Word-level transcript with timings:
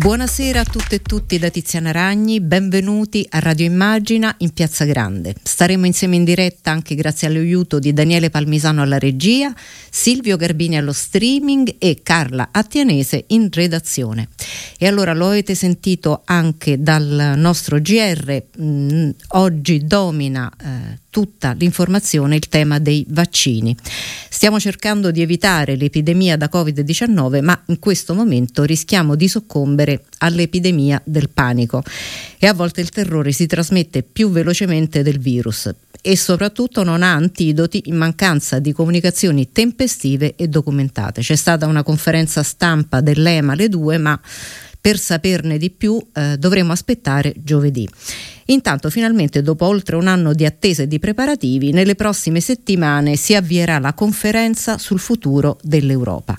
Buonasera 0.00 0.60
a 0.60 0.64
tutte 0.64 0.94
e 0.94 1.02
tutti 1.02 1.38
da 1.38 1.50
Tiziana 1.50 1.90
Ragni, 1.90 2.40
benvenuti 2.40 3.26
a 3.28 3.38
Radio 3.38 3.66
Immagina 3.66 4.34
in 4.38 4.50
Piazza 4.54 4.86
Grande. 4.86 5.34
Staremo 5.42 5.84
insieme 5.84 6.16
in 6.16 6.24
diretta 6.24 6.70
anche 6.70 6.94
grazie 6.94 7.28
all'aiuto 7.28 7.78
di 7.78 7.92
Daniele 7.92 8.30
Palmisano 8.30 8.80
alla 8.80 8.98
regia, 8.98 9.54
Silvio 9.90 10.38
Garbini 10.38 10.78
allo 10.78 10.94
streaming 10.94 11.74
e 11.78 12.00
Carla 12.02 12.48
Attianese 12.50 13.24
in 13.26 13.50
redazione. 13.52 14.28
E 14.78 14.86
allora 14.86 15.12
lo 15.12 15.26
avete 15.26 15.54
sentito 15.54 16.22
anche 16.24 16.80
dal 16.80 17.34
nostro 17.36 17.78
GR, 17.78 18.42
mh, 18.56 18.64
mm, 18.64 19.10
oggi 19.32 19.84
domina 19.84 20.50
eh, 20.58 20.98
tutta 21.10 21.52
l'informazione 21.52 22.36
il 22.36 22.48
tema 22.48 22.78
dei 22.78 23.04
vaccini. 23.08 23.76
Stiamo 24.28 24.58
cercando 24.58 25.10
di 25.10 25.20
evitare 25.20 25.76
l'epidemia 25.76 26.36
da 26.36 26.48
Covid-19, 26.50 27.42
ma 27.42 27.60
in 27.66 27.78
questo 27.78 28.14
momento 28.14 28.62
rischiamo 28.62 29.16
di 29.16 29.28
soccombere 29.28 30.04
all'epidemia 30.18 31.00
del 31.04 31.28
panico 31.28 31.82
e 32.38 32.46
a 32.46 32.54
volte 32.54 32.80
il 32.80 32.88
terrore 32.90 33.32
si 33.32 33.46
trasmette 33.46 34.02
più 34.02 34.30
velocemente 34.30 35.02
del 35.02 35.18
virus 35.18 35.70
e 36.02 36.16
soprattutto 36.16 36.82
non 36.82 37.02
ha 37.02 37.12
antidoti 37.12 37.82
in 37.86 37.96
mancanza 37.96 38.58
di 38.58 38.72
comunicazioni 38.72 39.50
tempestive 39.52 40.34
e 40.36 40.48
documentate. 40.48 41.20
C'è 41.20 41.36
stata 41.36 41.66
una 41.66 41.82
conferenza 41.82 42.42
stampa 42.42 43.00
dell'EMA 43.00 43.52
alle 43.52 43.68
2, 43.68 43.98
ma 43.98 44.18
per 44.80 44.98
saperne 44.98 45.58
di 45.58 45.70
più 45.70 46.00
eh, 46.14 46.36
dovremo 46.38 46.72
aspettare 46.72 47.34
giovedì. 47.36 47.88
Intanto 48.46 48.90
finalmente 48.90 49.42
dopo 49.42 49.66
oltre 49.66 49.96
un 49.96 50.08
anno 50.08 50.32
di 50.32 50.44
attesa 50.44 50.82
e 50.82 50.88
di 50.88 50.98
preparativi, 50.98 51.70
nelle 51.70 51.94
prossime 51.94 52.40
settimane 52.40 53.16
si 53.16 53.34
avvierà 53.34 53.78
la 53.78 53.92
conferenza 53.92 54.78
sul 54.78 54.98
futuro 54.98 55.58
dell'Europa. 55.62 56.34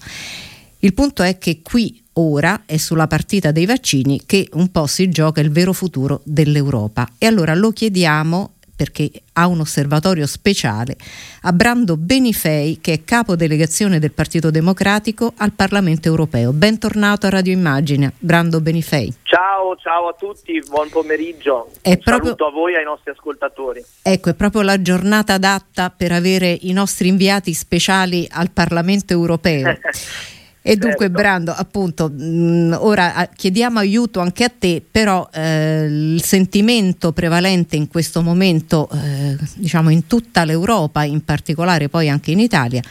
Il 0.80 0.94
punto 0.94 1.24
è 1.24 1.38
che 1.38 1.62
qui 1.62 2.02
ora 2.14 2.64
è 2.66 2.78
sulla 2.78 3.08
partita 3.08 3.52
dei 3.52 3.66
vaccini 3.66 4.22
che 4.26 4.50
un 4.54 4.72
po' 4.72 4.88
si 4.88 5.10
gioca 5.10 5.40
il 5.40 5.52
vero 5.52 5.74
futuro 5.74 6.22
dell'Europa 6.26 7.08
e 7.18 7.28
allora 7.28 7.54
lo 7.54 7.72
chiediamo 7.72 8.56
perché 8.82 9.12
ha 9.34 9.46
un 9.46 9.60
osservatorio 9.60 10.26
speciale, 10.26 10.96
a 11.44 11.54
Brando 11.54 11.98
Benifei, 11.98 12.80
che 12.82 12.94
è 12.94 13.04
capo 13.04 13.36
delegazione 13.36 14.00
del 14.00 14.12
Partito 14.12 14.50
Democratico 14.50 15.34
al 15.38 15.52
Parlamento 15.52 16.08
europeo. 16.08 16.52
Bentornato 16.52 17.28
a 17.28 17.30
Radio 17.30 17.54
Immagine, 17.54 18.14
Brando 18.18 18.60
Benifei. 18.60 19.14
Ciao, 19.22 19.76
ciao 19.76 20.08
a 20.08 20.16
tutti, 20.18 20.60
buon 20.68 20.90
pomeriggio. 20.90 21.70
È 21.80 21.90
Un 21.90 22.00
proprio... 22.00 22.24
saluto 22.24 22.48
a 22.48 22.52
voi 22.52 22.74
e 22.74 22.78
ai 22.78 22.84
nostri 22.84 23.12
ascoltatori. 23.12 23.86
Ecco, 24.02 24.32
è 24.32 24.34
proprio 24.34 24.64
la 24.64 24.82
giornata 24.82 25.34
adatta 25.34 25.92
per 25.96 26.12
avere 26.12 26.58
i 26.62 26.74
nostri 26.74 27.08
inviati 27.08 27.54
speciali 27.54 28.28
al 28.32 28.50
Parlamento 28.50 29.14
europeo. 29.14 29.78
E 30.64 30.76
dunque 30.76 31.08
certo. 31.08 31.14
Brando, 31.14 31.52
appunto, 31.52 32.08
mh, 32.08 32.24
mm, 32.24 32.74
ora 32.78 33.28
chiediamo 33.36 33.80
aiuto 33.80 34.20
anche 34.20 34.44
a 34.44 34.52
te, 34.56 34.84
però 34.90 35.28
eh, 35.34 35.86
il 35.86 36.22
sentimento 36.24 37.14
prevalente 37.14 37.76
in 37.76 37.88
questo 37.88 38.22
momento, 38.22 38.88
eh, 38.94 39.38
diciamo 39.56 39.90
in 39.90 40.06
tutta 40.06 40.46
l'Europa, 40.46 41.04
in 41.04 41.26
particolare 41.26 41.90
poi 41.90 42.10
anche 42.10 42.30
in 42.30 42.40
Italia, 42.40 42.82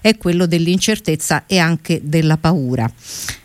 è 0.00 0.16
quello 0.16 0.46
dell'incertezza 0.46 1.44
e 1.46 1.58
anche 1.58 2.00
della 2.02 2.36
paura. 2.36 2.90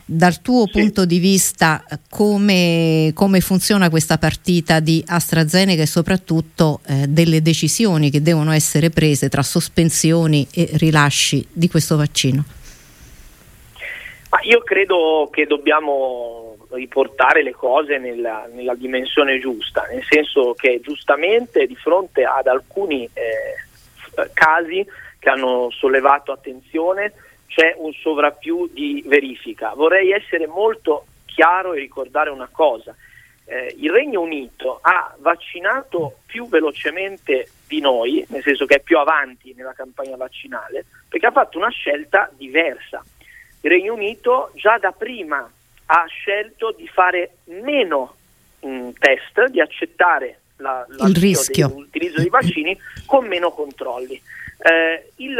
Dal 0.07 0.41
tuo 0.41 0.65
sì. 0.65 0.71
punto 0.71 1.05
di 1.05 1.19
vista, 1.19 1.83
come, 2.09 3.11
come, 3.13 3.39
funziona 3.39 3.89
questa 3.89 4.17
partita 4.17 4.79
di 4.79 5.03
AstraZeneca 5.05 5.83
e 5.83 5.87
soprattutto 5.87 6.79
eh, 6.85 7.07
delle 7.07 7.41
decisioni 7.41 8.09
che 8.09 8.21
devono 8.21 8.51
essere 8.51 8.89
prese 8.89 9.29
tra 9.29 9.43
sospensioni 9.43 10.47
e 10.51 10.69
rilasci 10.73 11.45
di 11.51 11.67
questo 11.67 11.95
vaccino? 11.97 12.45
Ma 14.35 14.41
io 14.41 14.63
credo 14.63 15.29
che 15.31 15.45
dobbiamo 15.45 16.57
riportare 16.71 17.41
le 17.41 17.53
cose 17.53 17.97
nella, 17.97 18.49
nella, 18.51 18.75
dimensione 18.75 19.39
giusta, 19.39 19.87
nel 19.89 20.03
senso 20.03 20.53
che 20.55 20.81
giustamente 20.83 21.65
di 21.65 21.75
fronte 21.77 22.25
ad 22.25 22.47
alcuni 22.47 23.09
eh, 23.13 24.27
casi 24.33 24.85
che 25.19 25.29
hanno 25.29 25.69
sollevato 25.71 26.33
attenzione 26.33 27.13
c'è 27.47 27.75
un 27.77 27.93
sovrappiù 27.93 28.67
di 28.73 29.01
verifica. 29.07 29.73
Vorrei 29.73 30.11
essere 30.11 30.47
molto 30.47 31.05
chiaro 31.23 31.71
e 31.71 31.79
ricordare 31.79 32.29
una 32.29 32.49
cosa. 32.51 32.93
Eh, 33.45 33.73
il 33.79 33.89
Regno 33.89 34.19
Unito 34.19 34.79
ha 34.81 35.15
vaccinato 35.19 36.17
più 36.25 36.49
velocemente 36.49 37.51
di 37.69 37.79
noi, 37.79 38.25
nel 38.27 38.43
senso 38.43 38.65
che 38.65 38.75
è 38.75 38.79
più 38.81 38.97
avanti 38.97 39.53
nella 39.55 39.71
campagna 39.71 40.17
vaccinale, 40.17 40.83
perché 41.07 41.25
ha 41.25 41.31
fatto 41.31 41.57
una 41.57 41.69
scelta 41.69 42.29
diversa 42.35 43.01
Regno 43.67 43.93
Unito 43.93 44.51
già 44.53 44.77
da 44.77 44.91
prima 44.91 45.49
ha 45.87 46.05
scelto 46.07 46.71
di 46.71 46.87
fare 46.87 47.37
meno 47.45 48.15
mh, 48.59 48.89
test, 48.99 49.45
di 49.49 49.61
accettare 49.61 50.39
la, 50.57 50.85
il 51.07 51.15
rischio 51.15 51.67
dell'utilizzo 51.67 52.21
dei 52.21 52.29
vaccini 52.29 52.79
con 53.05 53.27
meno 53.27 53.51
controlli. 53.51 54.21
Eh, 54.57 55.11
il, 55.17 55.37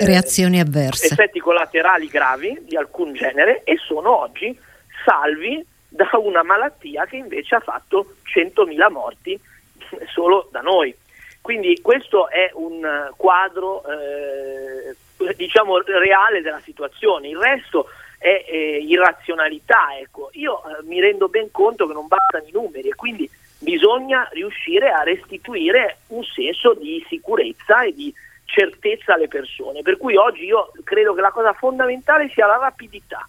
reazioni 0.00 0.60
avverse. 0.60 1.06
Effetti 1.06 1.38
collaterali 1.40 2.06
gravi 2.06 2.58
di 2.62 2.76
alcun 2.76 3.12
genere 3.14 3.62
e 3.64 3.76
sono 3.76 4.20
oggi 4.20 4.58
salvi 5.04 5.64
da 5.88 6.08
una 6.14 6.42
malattia 6.42 7.04
che 7.06 7.16
invece 7.16 7.56
ha 7.56 7.60
fatto 7.60 8.14
100.000 8.34 8.90
morti 8.90 9.38
solo 10.12 10.48
da 10.50 10.60
noi. 10.60 10.94
Quindi 11.40 11.80
questo 11.82 12.28
è 12.28 12.50
un 12.54 13.10
quadro 13.16 13.82
eh, 13.84 15.34
diciamo 15.34 15.80
reale 15.80 16.40
della 16.40 16.60
situazione, 16.62 17.28
il 17.28 17.36
resto 17.36 17.88
è 18.18 18.44
eh, 18.48 18.78
irrazionalità. 18.86 19.98
Ecco. 19.98 20.30
Io 20.34 20.62
eh, 20.62 20.82
mi 20.84 21.00
rendo 21.00 21.28
ben 21.28 21.50
conto 21.50 21.86
che 21.86 21.92
non 21.92 22.06
bastano 22.06 22.46
i 22.46 22.52
numeri 22.52 22.88
e 22.88 22.94
quindi 22.94 23.28
bisogna 23.58 24.28
riuscire 24.32 24.90
a 24.90 25.02
restituire 25.02 25.98
un 26.08 26.22
senso 26.22 26.74
di 26.74 27.04
sicurezza 27.08 27.82
e 27.82 27.92
di 27.92 28.14
certezza 28.52 29.14
alle 29.14 29.28
persone. 29.28 29.80
Per 29.80 29.96
cui 29.96 30.14
oggi 30.16 30.44
io 30.44 30.70
credo 30.84 31.14
che 31.14 31.22
la 31.22 31.30
cosa 31.30 31.54
fondamentale 31.54 32.28
sia 32.28 32.46
la 32.46 32.58
rapidità. 32.58 33.26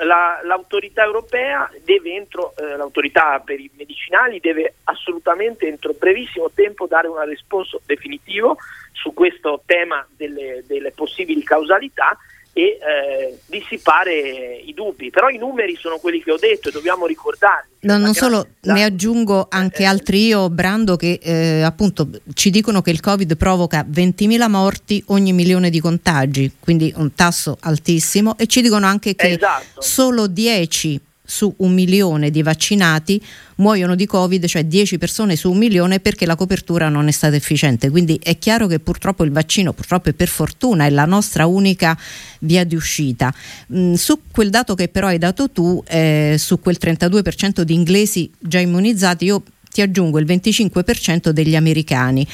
La, 0.00 0.40
l'autorità 0.44 1.02
europea 1.02 1.70
deve 1.82 2.12
entro, 2.12 2.52
eh, 2.58 2.76
l'autorità 2.76 3.40
per 3.42 3.58
i 3.58 3.70
medicinali 3.78 4.40
deve 4.40 4.74
assolutamente 4.84 5.66
entro 5.66 5.94
brevissimo 5.98 6.50
tempo 6.54 6.86
dare 6.86 7.08
un 7.08 7.18
risposto 7.24 7.80
definitivo 7.86 8.58
su 8.92 9.14
questo 9.14 9.62
tema 9.64 10.06
delle, 10.14 10.62
delle 10.66 10.92
possibili 10.92 11.42
causalità 11.42 12.14
e 12.56 12.78
eh, 12.80 13.38
dissipare 13.44 14.62
i 14.64 14.72
dubbi. 14.72 15.10
Però 15.10 15.28
i 15.28 15.36
numeri 15.36 15.76
sono 15.76 15.98
quelli 15.98 16.22
che 16.22 16.32
ho 16.32 16.38
detto 16.38 16.70
e 16.70 16.72
dobbiamo 16.72 17.04
ricordarli. 17.04 17.74
No, 17.80 17.98
non 17.98 18.14
solo, 18.14 18.46
la... 18.60 18.72
ne 18.72 18.84
aggiungo 18.84 19.48
anche 19.50 19.82
eh, 19.82 19.84
altri 19.84 20.24
io, 20.24 20.48
Brando, 20.48 20.96
che 20.96 21.18
eh, 21.22 21.60
appunto 21.60 22.08
ci 22.32 22.48
dicono 22.48 22.80
che 22.80 22.90
il 22.90 23.00
Covid 23.00 23.36
provoca 23.36 23.84
20.000 23.86 24.48
morti 24.48 25.04
ogni 25.08 25.34
milione 25.34 25.68
di 25.68 25.80
contagi, 25.80 26.50
quindi 26.58 26.90
un 26.96 27.14
tasso 27.14 27.58
altissimo, 27.60 28.38
e 28.38 28.46
ci 28.46 28.62
dicono 28.62 28.86
anche 28.86 29.14
che 29.14 29.32
esatto. 29.32 29.82
solo 29.82 30.26
10 30.26 31.00
su 31.26 31.52
un 31.58 31.74
milione 31.74 32.30
di 32.30 32.42
vaccinati 32.42 33.20
muoiono 33.56 33.94
di 33.94 34.06
Covid, 34.06 34.46
cioè 34.46 34.64
10 34.64 34.96
persone 34.96 35.36
su 35.36 35.50
un 35.50 35.58
milione 35.58 36.00
perché 36.00 36.24
la 36.24 36.36
copertura 36.36 36.88
non 36.88 37.08
è 37.08 37.10
stata 37.10 37.36
efficiente. 37.36 37.90
Quindi 37.90 38.18
è 38.22 38.38
chiaro 38.38 38.66
che 38.66 38.78
purtroppo 38.78 39.24
il 39.24 39.32
vaccino, 39.32 39.72
purtroppo 39.72 40.08
e 40.08 40.14
per 40.14 40.28
fortuna, 40.28 40.86
è 40.86 40.90
la 40.90 41.04
nostra 41.04 41.46
unica 41.46 41.98
via 42.40 42.64
di 42.64 42.74
uscita. 42.74 43.34
Mm, 43.74 43.94
su 43.94 44.20
quel 44.30 44.50
dato 44.50 44.74
che 44.74 44.88
però 44.88 45.08
hai 45.08 45.18
dato 45.18 45.50
tu, 45.50 45.82
eh, 45.86 46.36
su 46.38 46.60
quel 46.60 46.78
32% 46.80 47.62
di 47.62 47.74
inglesi 47.74 48.30
già 48.38 48.58
immunizzati, 48.58 49.24
io 49.24 49.42
ti 49.76 49.82
aggiungo 49.82 50.18
il 50.18 50.24
25% 50.24 51.28
degli 51.30 51.54
americani, 51.54 52.26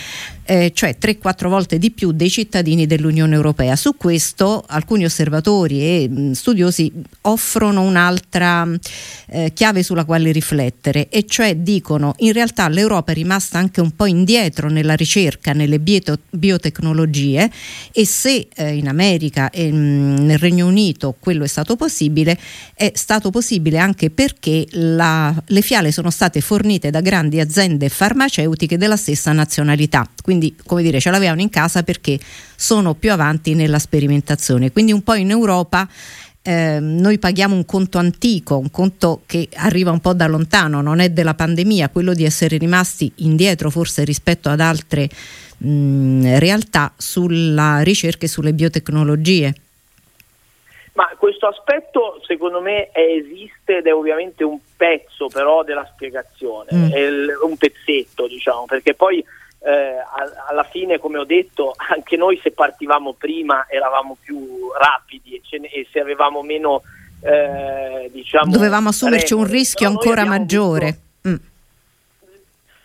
eh, 0.52 0.70
cioè 0.74 0.96
3-4 1.00 1.48
volte 1.48 1.78
di 1.78 1.90
più 1.90 2.12
dei 2.12 2.28
cittadini 2.28 2.86
dell'Unione 2.86 3.34
Europea. 3.34 3.74
Su 3.74 3.96
questo 3.96 4.62
alcuni 4.66 5.04
osservatori 5.06 5.80
e 5.80 6.08
mh, 6.10 6.32
studiosi 6.32 6.92
offrono 7.22 7.80
un'altra 7.80 8.68
eh, 9.28 9.52
chiave 9.54 9.82
sulla 9.82 10.04
quale 10.04 10.30
riflettere 10.30 11.08
e 11.08 11.24
cioè 11.26 11.56
dicono 11.56 12.14
in 12.18 12.34
realtà 12.34 12.68
l'Europa 12.68 13.12
è 13.12 13.14
rimasta 13.14 13.58
anche 13.58 13.80
un 13.80 13.92
po' 13.96 14.04
indietro 14.04 14.68
nella 14.68 14.94
ricerca, 14.94 15.54
nelle 15.54 15.78
bioto- 15.78 16.18
biotecnologie 16.28 17.50
e 17.90 18.04
se 18.04 18.48
eh, 18.54 18.74
in 18.74 18.88
America 18.88 19.48
e 19.48 19.72
mh, 19.72 20.24
nel 20.24 20.38
Regno 20.38 20.66
Unito 20.66 21.14
quello 21.18 21.44
è 21.44 21.48
stato 21.48 21.76
possibile, 21.76 22.38
è 22.74 22.92
stato 22.94 23.30
possibile 23.30 23.78
anche 23.78 24.10
perché 24.10 24.66
la, 24.72 25.34
le 25.46 25.62
fiale 25.62 25.92
sono 25.92 26.10
state 26.10 26.42
fornite 26.42 26.90
da 26.90 27.00
grandi 27.00 27.40
aziende 27.40 27.88
farmaceutiche 27.88 28.76
della 28.76 28.96
stessa 28.96 29.32
nazionalità. 29.32 30.06
Quindi, 30.22 30.41
come 30.66 30.82
dire, 30.82 31.00
ce 31.00 31.10
l'avevano 31.10 31.40
in 31.40 31.50
casa 31.50 31.82
perché 31.82 32.18
sono 32.56 32.94
più 32.94 33.12
avanti 33.12 33.54
nella 33.54 33.78
sperimentazione. 33.78 34.72
Quindi 34.72 34.92
un 34.92 35.02
po' 35.02 35.14
in 35.14 35.30
Europa 35.30 35.88
eh, 36.44 36.78
noi 36.80 37.18
paghiamo 37.18 37.54
un 37.54 37.64
conto 37.64 37.98
antico, 37.98 38.58
un 38.58 38.70
conto 38.70 39.22
che 39.26 39.48
arriva 39.54 39.92
un 39.92 40.00
po' 40.00 40.12
da 40.12 40.26
lontano, 40.26 40.80
non 40.80 40.98
è 40.98 41.10
della 41.10 41.34
pandemia, 41.34 41.88
quello 41.90 42.14
di 42.14 42.24
essere 42.24 42.56
rimasti 42.56 43.10
indietro 43.16 43.70
forse 43.70 44.04
rispetto 44.04 44.48
ad 44.48 44.60
altre 44.60 45.08
mh, 45.58 46.38
realtà 46.38 46.92
sulla 46.96 47.82
ricerca 47.82 48.26
e 48.26 48.28
sulle 48.28 48.52
biotecnologie. 48.52 49.54
Ma 50.94 51.08
questo 51.16 51.46
aspetto 51.46 52.20
secondo 52.26 52.60
me 52.60 52.90
esiste 52.92 53.78
ed 53.78 53.86
è 53.86 53.94
ovviamente 53.94 54.44
un 54.44 54.58
pezzo 54.76 55.28
però 55.28 55.62
della 55.62 55.88
spiegazione, 55.94 56.68
mm. 56.74 57.28
un 57.44 57.56
pezzetto 57.56 58.26
diciamo, 58.26 58.66
perché 58.66 58.94
poi 58.94 59.24
eh, 59.64 59.96
alla 60.48 60.64
fine 60.64 60.98
come 60.98 61.18
ho 61.18 61.24
detto 61.24 61.72
anche 61.76 62.16
noi 62.16 62.38
se 62.42 62.50
partivamo 62.50 63.12
prima 63.12 63.66
eravamo 63.68 64.16
più 64.20 64.70
rapidi 64.76 65.40
e, 65.48 65.58
ne, 65.58 65.68
e 65.68 65.86
se 65.90 66.00
avevamo 66.00 66.42
meno 66.42 66.82
eh, 67.22 68.10
diciamo... 68.10 68.50
Dovevamo 68.50 68.88
assumerci 68.88 69.34
un 69.34 69.46
rischio 69.46 69.86
ancora 69.86 70.24
maggiore. 70.24 70.98
Voluto, 71.22 71.44
mm. 71.44 71.50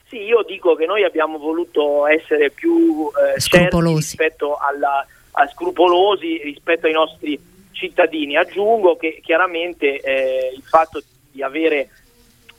Sì, 0.07 0.17
io 0.21 0.43
dico 0.43 0.75
che 0.75 0.85
noi 0.85 1.03
abbiamo 1.03 1.37
voluto 1.37 2.05
essere 2.07 2.51
più 2.51 3.09
eh, 3.35 3.39
scrupolosi 3.39 3.95
rispetto 3.95 4.55
alla, 4.55 5.05
a 5.31 5.47
scrupolosi 5.47 6.37
rispetto 6.43 6.85
ai 6.85 6.93
nostri 6.93 7.39
cittadini. 7.71 8.37
Aggiungo 8.37 8.95
che 8.95 9.19
chiaramente 9.23 9.99
eh, 9.99 10.53
il 10.55 10.63
fatto 10.63 11.01
di 11.31 11.41
avere 11.41 11.89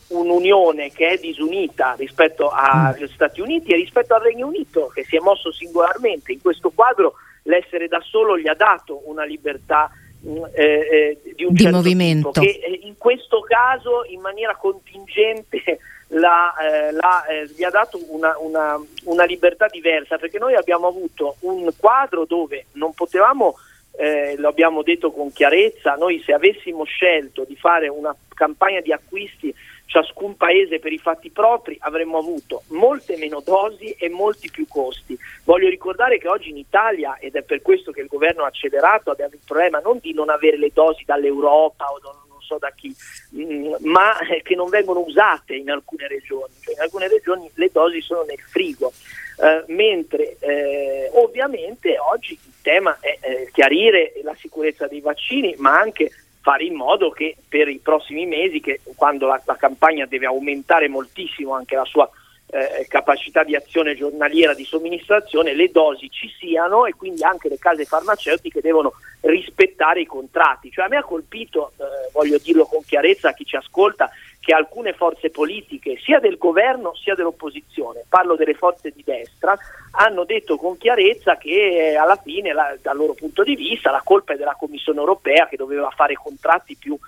un'unione 0.09 0.91
che 0.93 1.09
è 1.09 1.19
disunita 1.19 1.95
rispetto 1.99 2.49
agli 2.49 3.09
Stati 3.09 3.41
Uniti 3.41 3.73
e 3.73 3.77
rispetto 3.77 4.15
al 4.15 4.23
Regno 4.23 4.47
Unito 4.47 4.91
che 4.95 5.05
si 5.05 5.17
è 5.17 5.21
mosso 5.21 5.53
singolarmente. 5.53 6.33
In 6.33 6.41
questo 6.41 6.71
quadro 6.71 7.15
l'essere 7.43 7.89
da 7.89 8.01
solo 8.03 8.39
gli 8.39 8.49
ha 8.49 8.55
dato 8.55 9.03
una 9.05 9.25
libertà 9.25 9.91
mm, 10.27 10.45
eh, 10.55 10.63
eh, 10.63 11.35
di 11.35 11.45
un 11.45 11.53
di 11.53 11.63
certo 11.63 11.77
movimento. 11.77 12.31
tipo, 12.31 12.47
che 12.47 12.61
eh, 12.65 12.81
in 12.85 12.97
questo 12.97 13.41
caso 13.41 14.05
in 14.09 14.21
maniera 14.21 14.57
contingente 14.57 15.63
la, 16.09 16.55
eh, 16.57 16.93
la, 16.93 17.27
eh, 17.27 17.47
gli 17.55 17.65
ha 17.65 17.71
dato 17.71 18.01
una, 18.09 18.35
una, 18.39 18.81
una 19.05 19.25
libertà 19.25 19.67
diversa 19.67 20.17
perché 20.17 20.39
noi 20.39 20.55
abbiamo 20.55 20.87
avuto 20.87 21.37
un 21.41 21.69
quadro 21.77 22.25
dove 22.25 22.67
non 22.73 22.95
potevamo 22.95 23.57
eh, 23.99 24.37
lo 24.39 24.47
abbiamo 24.47 24.83
detto 24.83 25.11
con 25.11 25.33
chiarezza, 25.33 25.95
noi 25.95 26.23
se 26.25 26.33
avessimo 26.33 26.85
scelto 26.85 27.43
di 27.43 27.57
fare 27.57 27.89
una 27.89 28.15
campagna 28.33 28.81
di 28.81 28.93
acquisti 28.93 29.53
ciascun 29.89 30.37
paese 30.37 30.79
per 30.79 30.93
i 30.93 30.99
fatti 30.99 31.31
propri 31.31 31.77
avremmo 31.81 32.19
avuto 32.19 32.63
molte 32.69 33.17
meno 33.17 33.41
dosi 33.41 33.91
e 33.99 34.11
molti 34.11 34.51
più 34.51 34.67
costi. 34.69 35.19
Voglio 35.45 35.69
ricordare 35.69 36.19
che 36.19 36.29
oggi 36.29 36.51
in 36.51 36.59
Italia, 36.59 37.17
ed 37.19 37.35
è 37.35 37.43
per 37.43 37.63
questo 37.63 37.91
che 37.91 38.03
il 38.03 38.07
governo 38.07 38.45
ha 38.45 38.49
accelerato, 38.49 39.11
abbiamo 39.11 39.33
il 39.33 39.41
problema 39.45 39.81
non 39.81 39.99
di 40.01 40.13
non 40.13 40.29
avere 40.29 40.59
le 40.59 40.71
dosi 40.73 41.05
dall'Europa 41.07 41.87
o 41.87 41.99
non 42.03 42.41
so 42.49 42.59
da 42.59 42.71
chi, 42.75 42.95
mm, 43.35 43.75
ma 43.81 44.13
che 44.43 44.55
non 44.55 44.69
vengono 44.69 45.01
usate 45.01 45.55
in 45.55 45.71
alcune 45.71 46.07
regioni, 46.07 46.53
cioè 46.61 46.75
in 46.75 46.81
alcune 46.81 47.09
regioni 47.09 47.51
le 47.55 47.71
dosi 47.73 48.01
sono 48.03 48.23
nel 48.25 48.39
frigo. 48.39 48.93
Eh, 49.41 49.65
mentre 49.69 50.37
eh, 50.41 51.11
ovviamente 51.15 51.97
oggi 51.99 52.33
il 52.33 52.55
tema 52.61 52.99
è 53.01 53.19
eh, 53.21 53.51
chiarire 53.53 54.15
la 54.23 54.35
sicurezza 54.37 54.87
dei 54.87 55.01
vaccini, 55.01 55.55
ma 55.59 55.79
anche 55.79 56.11
fare 56.49 56.65
in 56.65 56.77
modo 56.77 57.11
che 57.11 57.37
per 57.47 57.69
i 57.69 57.79
prossimi 57.79 58.25
mesi, 58.25 58.61
che 58.61 58.81
quando 58.97 59.27
la, 59.27 59.39
la 59.45 59.57
campagna 59.57 60.07
deve 60.07 60.25
aumentare 60.25 60.89
moltissimo 60.89 61.53
anche 61.55 61.77
la 61.77 61.85
sua 61.85 62.09
eh, 62.47 62.87
capacità 62.89 63.45
di 63.45 63.55
azione 63.55 63.95
giornaliera 63.95 64.55
di 64.55 64.65
somministrazione, 64.65 65.53
le 65.53 65.71
dosi 65.71 66.09
ci 66.11 66.33
siano 66.39 66.87
e 66.87 66.95
quindi 66.95 67.23
anche 67.23 67.51
le 67.51 67.59
case 67.59 67.85
farmaceutiche 67.85 68.63
devono 68.63 68.95
rispettare 69.21 70.01
i 70.01 70.07
contratti. 70.07 70.71
Cioè 70.71 70.87
a 70.87 70.89
me 70.89 70.97
ha 70.97 71.05
colpito, 71.05 71.73
eh, 71.77 72.11
voglio 72.15 72.39
dirlo 72.39 72.65
con 72.65 72.83
chiarezza 72.83 73.29
a 73.29 73.35
chi 73.35 73.45
ci 73.45 73.57
ascolta, 73.57 74.09
che 74.49 74.55
alcune 74.55 74.95
forze 74.95 75.29
politiche, 75.29 75.99
sia 76.03 76.21
del 76.21 76.39
governo 76.39 76.95
sia 76.95 77.15
dell'opposizione, 77.15 78.05
parlo 78.09 78.35
delle 78.35 78.55
forze 78.55 78.91
di 78.91 79.03
destra, 79.05 79.55
hanno 79.91 80.25
detto 80.25 80.57
con 80.57 80.79
chiarezza 80.79 81.37
che 81.37 81.91
eh, 81.91 81.97
alla 81.97 82.17
fine, 82.17 82.55
la, 82.55 82.75
dal 82.81 82.97
loro 82.97 83.13
punto 83.13 83.43
di 83.43 83.55
vista, 83.55 83.91
la 83.91 84.01
colpa 84.03 84.33
è 84.33 84.37
della 84.39 84.57
Commissione 84.59 85.01
europea 85.01 85.49
che 85.49 85.59
doveva 85.59 85.91
fare 85.91 86.15
contratti 86.15 86.77
più, 86.77 86.99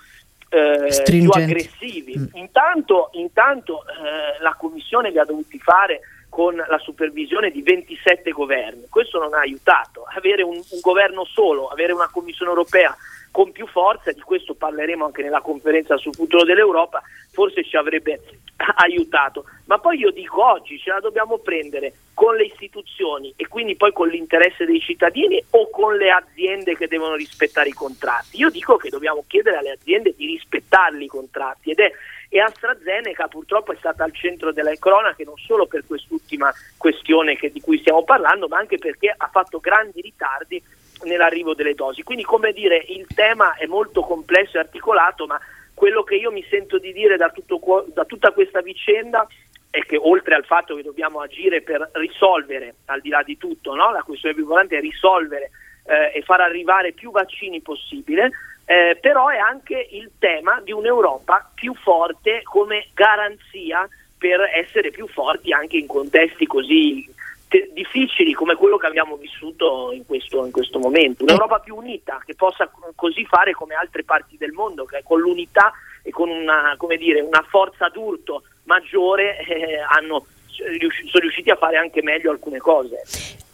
eh, 0.49 1.01
più 1.03 1.29
aggressivi. 1.31 2.13
Mm. 2.15 2.25
Intanto, 2.33 3.09
intanto 3.13 3.85
eh, 3.87 4.39
la 4.43 4.53
Commissione 4.55 5.09
li 5.09 5.17
ha 5.17 5.25
dovuti 5.25 5.57
fare 5.57 6.01
con 6.29 6.55
la 6.55 6.77
supervisione 6.77 7.49
di 7.49 7.63
27 7.63 8.29
governi. 8.29 8.85
Questo 8.87 9.17
non 9.17 9.33
ha 9.33 9.39
aiutato. 9.39 10.05
Avere 10.15 10.43
un, 10.43 10.57
un 10.57 10.79
governo 10.79 11.25
solo, 11.25 11.69
avere 11.69 11.91
una 11.91 12.09
Commissione 12.11 12.51
europea 12.51 12.95
con 13.31 13.51
più 13.51 13.65
forza, 13.65 14.11
di 14.11 14.21
questo 14.21 14.53
parleremo 14.53 15.05
anche 15.05 15.23
nella 15.23 15.41
conferenza 15.41 15.97
sul 15.97 16.13
futuro 16.13 16.43
dell'Europa, 16.43 17.01
forse 17.31 17.63
ci 17.63 17.77
avrebbe 17.77 18.19
aiutato. 18.77 19.45
Ma 19.65 19.79
poi 19.79 19.97
io 19.97 20.11
dico 20.11 20.45
oggi 20.45 20.77
ce 20.77 20.91
la 20.91 20.99
dobbiamo 20.99 21.37
prendere 21.37 21.93
con 22.13 22.35
le 22.35 22.43
istituzioni 22.43 23.33
e 23.37 23.47
quindi 23.47 23.75
poi 23.75 23.93
con 23.93 24.09
l'interesse 24.09 24.65
dei 24.65 24.81
cittadini 24.81 25.43
o 25.51 25.69
con 25.69 25.95
le 25.95 26.11
aziende 26.11 26.75
che 26.75 26.87
devono 26.87 27.15
rispettare 27.15 27.69
i 27.69 27.73
contratti. 27.73 28.37
Io 28.37 28.49
dico 28.49 28.75
che 28.75 28.89
dobbiamo 28.89 29.23
chiedere 29.27 29.57
alle 29.57 29.71
aziende 29.71 30.13
di 30.15 30.25
rispettarli 30.25 31.05
i 31.05 31.07
contratti 31.07 31.71
ed 31.71 31.79
è 31.79 31.91
e 32.33 32.39
AstraZeneca 32.39 33.27
purtroppo 33.27 33.73
è 33.73 33.75
stata 33.75 34.05
al 34.05 34.13
centro 34.13 34.53
delle 34.53 34.79
cronache 34.79 35.25
non 35.25 35.35
solo 35.35 35.65
per 35.67 35.83
quest'ultima 35.85 36.49
questione 36.77 37.35
che, 37.35 37.51
di 37.51 37.59
cui 37.59 37.77
stiamo 37.79 38.05
parlando, 38.05 38.47
ma 38.47 38.57
anche 38.57 38.77
perché 38.77 39.13
ha 39.15 39.27
fatto 39.27 39.59
grandi 39.59 39.99
ritardi 39.99 40.63
nell'arrivo 41.03 41.53
delle 41.53 41.73
dosi. 41.73 42.03
Quindi 42.03 42.23
come 42.23 42.51
dire, 42.51 42.83
il 42.89 43.07
tema 43.13 43.55
è 43.55 43.65
molto 43.65 44.01
complesso 44.01 44.57
e 44.57 44.61
articolato, 44.61 45.25
ma 45.25 45.39
quello 45.73 46.03
che 46.03 46.15
io 46.15 46.31
mi 46.31 46.45
sento 46.49 46.77
di 46.77 46.93
dire 46.93 47.17
da, 47.17 47.29
tutto, 47.29 47.85
da 47.93 48.05
tutta 48.05 48.31
questa 48.31 48.61
vicenda 48.61 49.27
è 49.69 49.79
che 49.83 49.97
oltre 49.97 50.35
al 50.35 50.45
fatto 50.45 50.75
che 50.75 50.83
dobbiamo 50.83 51.21
agire 51.21 51.61
per 51.61 51.89
risolvere, 51.93 52.75
al 52.85 52.99
di 53.01 53.09
là 53.09 53.23
di 53.23 53.37
tutto, 53.37 53.73
no? 53.73 53.91
la 53.91 54.03
questione 54.03 54.35
più 54.35 54.43
importante 54.43 54.77
è 54.77 54.81
risolvere 54.81 55.51
eh, 55.85 56.11
e 56.13 56.21
far 56.21 56.41
arrivare 56.41 56.91
più 56.91 57.09
vaccini 57.11 57.61
possibile, 57.61 58.31
eh, 58.65 58.97
però 58.99 59.29
è 59.29 59.37
anche 59.37 59.87
il 59.91 60.11
tema 60.19 60.59
di 60.61 60.71
un'Europa 60.71 61.51
più 61.55 61.73
forte 61.73 62.41
come 62.43 62.87
garanzia 62.93 63.87
per 64.17 64.41
essere 64.53 64.91
più 64.91 65.07
forti 65.07 65.51
anche 65.51 65.77
in 65.77 65.87
contesti 65.87 66.45
così 66.45 67.09
te- 67.51 67.69
difficili 67.73 68.31
come 68.31 68.55
quello 68.55 68.77
che 68.77 68.87
abbiamo 68.87 69.17
vissuto 69.17 69.91
in 69.91 70.05
questo, 70.05 70.45
in 70.45 70.51
questo 70.51 70.79
momento. 70.79 71.23
Un'Europa 71.23 71.59
più 71.59 71.75
unita 71.75 72.21
che 72.25 72.33
possa 72.33 72.71
così 72.95 73.25
fare 73.25 73.51
come 73.51 73.75
altre 73.75 74.05
parti 74.05 74.37
del 74.37 74.53
mondo, 74.53 74.85
che 74.85 75.01
con 75.03 75.19
l'unità 75.19 75.73
e 76.01 76.11
con 76.11 76.29
una, 76.29 76.77
dire, 76.97 77.19
una 77.19 77.45
forza 77.49 77.89
d'urto 77.89 78.43
maggiore 78.63 79.43
eh, 79.45 79.79
hanno, 79.79 80.25
sono 80.47 81.19
riusciti 81.19 81.49
a 81.49 81.57
fare 81.57 81.75
anche 81.75 82.01
meglio 82.01 82.31
alcune 82.31 82.59
cose 82.59 83.03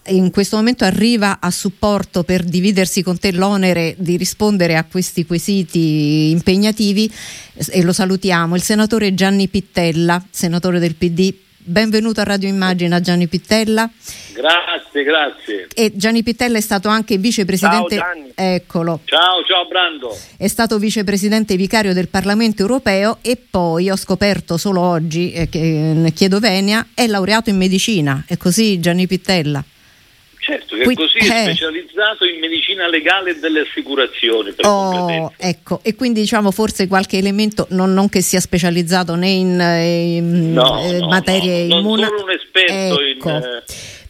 in 0.10 0.32
questo 0.32 0.56
momento 0.56 0.86
arriva 0.86 1.40
a 1.42 1.52
supporto 1.52 2.24
per 2.24 2.46
dividersi 2.46 3.04
con 3.04 3.20
te 3.20 3.34
l'onere 3.34 3.94
di 3.98 4.16
rispondere 4.16 4.78
a 4.78 4.86
questi 4.86 5.26
quesiti 5.26 6.30
impegnativi 6.30 7.12
e 7.72 7.84
lo 7.84 7.92
salutiamo, 7.92 8.56
il 8.56 8.62
senatore 8.62 9.14
Gianni 9.14 9.50
Pittella, 9.50 10.24
senatore 10.30 10.80
del 10.80 10.96
PD 10.96 11.47
Benvenuto 11.70 12.22
a 12.22 12.24
Radio 12.24 12.48
Immagina 12.48 13.02
Gianni 13.02 13.28
Pittella. 13.28 13.90
Grazie, 14.34 15.04
grazie. 15.04 15.68
E 15.76 15.92
Gianni 15.96 16.24
Pittella 16.24 16.58
è 16.58 16.62
stato 16.62 16.88
anche 16.88 17.18
vicepresidente. 17.18 17.98
Ciao 17.98 18.06
Gianni. 18.06 18.32
Eccolo. 18.34 19.02
Ciao, 19.04 19.44
ciao 19.46 19.68
Brando. 19.68 20.18
È 20.38 20.48
stato 20.48 20.78
vicepresidente 20.80 21.58
vicario 21.58 21.94
del 21.94 22.08
Parlamento 22.08 22.62
europeo 22.62 23.18
e 23.22 23.36
poi 23.36 23.90
ho 23.90 23.98
scoperto 23.98 24.56
solo 24.56 24.80
oggi 24.80 25.34
eh, 25.34 25.50
che 25.50 26.10
chiedo 26.16 26.40
venia, 26.40 26.88
è 26.94 27.06
laureato 27.06 27.50
in 27.50 27.58
medicina. 27.58 28.24
È 28.26 28.38
così 28.38 28.80
Gianni 28.80 29.06
Pittella? 29.06 29.62
Certo, 30.48 30.78
che 30.78 30.84
Quindi, 30.84 31.04
così 31.04 31.18
è 31.18 31.40
eh. 31.40 31.44
specializzato 31.44 32.24
in 32.24 32.40
medicina 32.40 32.88
legale 32.88 33.32
e 33.32 33.36
delle 33.36 33.68
assicurazioni. 33.68 34.54
oh, 34.62 35.34
ecco, 35.36 35.82
e 35.84 35.94
quindi 35.94 36.22
diciamo 36.22 36.52
forse 36.52 36.88
qualche 36.88 37.18
elemento, 37.18 37.68
non, 37.72 37.94
non 37.94 38.08
che 38.08 38.22
sia 38.22 38.40
specializzato 38.40 39.16
né 39.16 39.28
in, 39.28 39.60
in 39.60 40.54
no, 40.54 40.82
eh, 40.84 41.06
materie 41.06 41.68
no, 41.68 41.80
immuni. 41.80 42.02
Non 42.04 42.12
sono 42.12 42.24
un 42.24 42.32
esperto 42.32 43.02
ecco. 43.02 43.30
in... 43.30 43.36
Eh, 43.36 43.64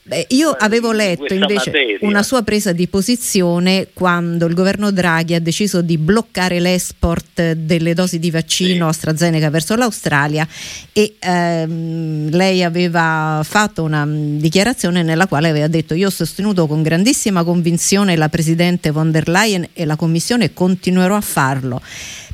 Beh, 0.08 0.28
io 0.30 0.52
avevo 0.52 0.94
letto 0.94 1.34
invece 1.34 1.70
materia. 1.70 1.98
una 2.02 2.24
sua 2.24 2.42
presa 2.42 2.72
di 2.72 2.88
posizione 2.88 3.90
quando 3.92 4.46
il 4.46 4.54
governo 4.54 4.90
Draghi 4.90 5.34
ha 5.34 5.42
deciso 5.42 5.82
di 5.82 5.98
bloccare 5.98 6.62
l'export 6.62 7.52
delle 7.52 7.94
dosi 7.94 8.18
di 8.18 8.32
vaccino 8.32 8.86
sì. 8.86 8.90
AstraZeneca 8.90 9.50
verso 9.50 9.76
l'Australia 9.76 10.48
e 10.94 11.16
ehm, 11.20 12.30
lei 12.30 12.64
aveva 12.64 13.42
fatto 13.44 13.84
una 13.84 14.08
dichiarazione 14.08 15.04
nella 15.04 15.28
quale 15.28 15.50
aveva 15.50 15.68
detto 15.68 15.94
io 15.94 16.08
ho 16.08 16.12
sostenuto 16.12 16.68
con 16.68 16.82
grandissima 16.82 17.44
convinzione 17.44 18.16
la 18.16 18.30
Presidente 18.30 18.92
von 18.92 19.12
der 19.12 19.28
Leyen 19.28 19.68
e 19.74 19.84
la 19.84 19.98
Commissione 19.98 20.46
e 20.46 20.54
continuerò 20.54 21.18
a 21.18 21.22
farlo 21.22 21.82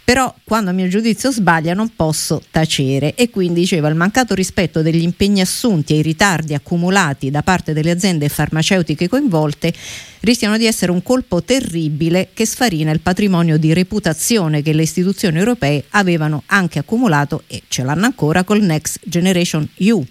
però 0.04 0.34
quando 0.44 0.70
a 0.70 0.74
mio 0.74 0.90
giudizio 0.90 1.32
sbaglia 1.32 1.74
non 1.74 1.96
posso 1.96 2.42
tacere 2.52 3.16
e 3.16 3.30
quindi 3.30 3.62
diceva 3.62 3.88
il 3.88 3.96
mancato 3.96 4.34
rispetto 4.34 4.82
degli 4.82 5.02
impegni 5.02 5.40
assunti 5.40 5.94
e 5.94 6.00
i 6.00 6.02
ritardi 6.02 6.54
accumulati 6.54 7.32
da 7.32 7.42
parte 7.42 7.72
delle 7.72 7.92
aziende 7.92 8.28
farmaceutiche 8.28 9.08
coinvolte 9.08 9.74
rischiano 10.22 10.58
di 10.58 10.66
essere 10.66 10.92
un 10.92 11.02
colpo 11.04 11.42
terribile 11.42 12.30
che 12.34 12.46
sfarina 12.46 12.92
il 12.92 13.00
patrimonio 13.00 13.58
di 13.58 13.74
reputazione 13.74 14.62
che 14.62 14.74
le 14.74 14.82
istituzioni 14.82 15.38
europee 15.38 15.86
avevano 15.92 16.44
anche 16.48 16.80
accumulato 16.80 17.44
e 17.48 17.64
ce 17.70 17.84
l'hanno 17.84 18.06
ancora 18.06 18.44
col 18.44 18.62
Next 18.62 19.00
Generation 19.04 19.68
EU. 19.78 20.06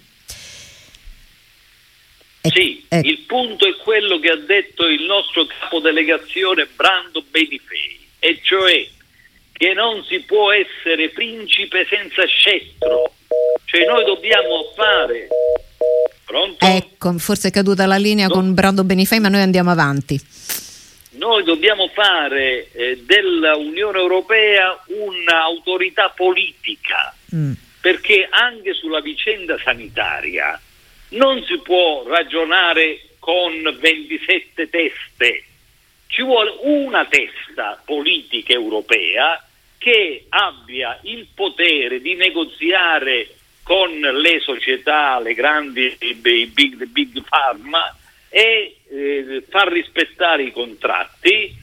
Sì, 2.41 2.83
ecco. 2.89 3.07
il 3.07 3.19
punto 3.19 3.65
è 3.65 3.75
quello 3.77 4.19
che 4.19 4.29
ha 4.29 4.35
detto 4.35 4.85
il 4.85 5.03
nostro 5.03 5.45
capodelegazione 5.45 6.67
Brando 6.75 7.23
Benifei, 7.29 7.99
e 8.19 8.39
cioè 8.43 8.85
che 9.63 9.73
non 9.73 10.03
si 10.03 10.19
può 10.19 10.51
essere 10.51 11.07
principe 11.07 11.87
senza 11.89 12.25
scettro, 12.25 13.13
cioè 13.63 13.85
noi 13.85 14.03
dobbiamo 14.03 14.69
fare... 14.75 15.29
Pronto? 16.25 16.65
Ecco, 16.65 17.17
forse 17.17 17.47
è 17.47 17.51
caduta 17.51 17.85
la 17.85 17.95
linea 17.95 18.27
no. 18.27 18.33
con 18.33 18.53
Brando 18.53 18.83
Benifei, 18.83 19.21
ma 19.21 19.29
noi 19.29 19.39
andiamo 19.39 19.71
avanti. 19.71 20.19
Noi 21.11 21.45
dobbiamo 21.45 21.87
fare 21.93 22.71
eh, 22.73 23.01
dell'Unione 23.05 23.99
Europea 23.99 24.77
un'autorità 24.87 26.09
politica, 26.09 27.15
mm. 27.33 27.53
perché 27.79 28.27
anche 28.29 28.73
sulla 28.73 28.99
vicenda 28.99 29.57
sanitaria 29.63 30.59
non 31.09 31.41
si 31.43 31.57
può 31.59 32.03
ragionare 32.05 32.99
con 33.19 33.77
27 33.79 34.69
teste 34.69 35.43
ci 36.13 36.21
vuole 36.21 36.53
una 36.61 37.05
testa 37.05 37.81
politica 37.83 38.53
europea 38.53 39.43
che 39.83 40.27
abbia 40.29 40.97
il 41.03 41.27
potere 41.35 41.99
di 41.99 42.15
negoziare 42.15 43.27
con 43.63 43.91
le 43.91 44.39
società, 44.39 45.19
le 45.19 45.33
grandi, 45.33 45.93
i 45.99 46.13
big, 46.13 46.85
big 46.85 47.21
pharma 47.27 47.93
e 48.29 48.77
eh, 48.89 49.43
far 49.49 49.69
rispettare 49.69 50.43
i 50.43 50.53
contratti. 50.53 51.53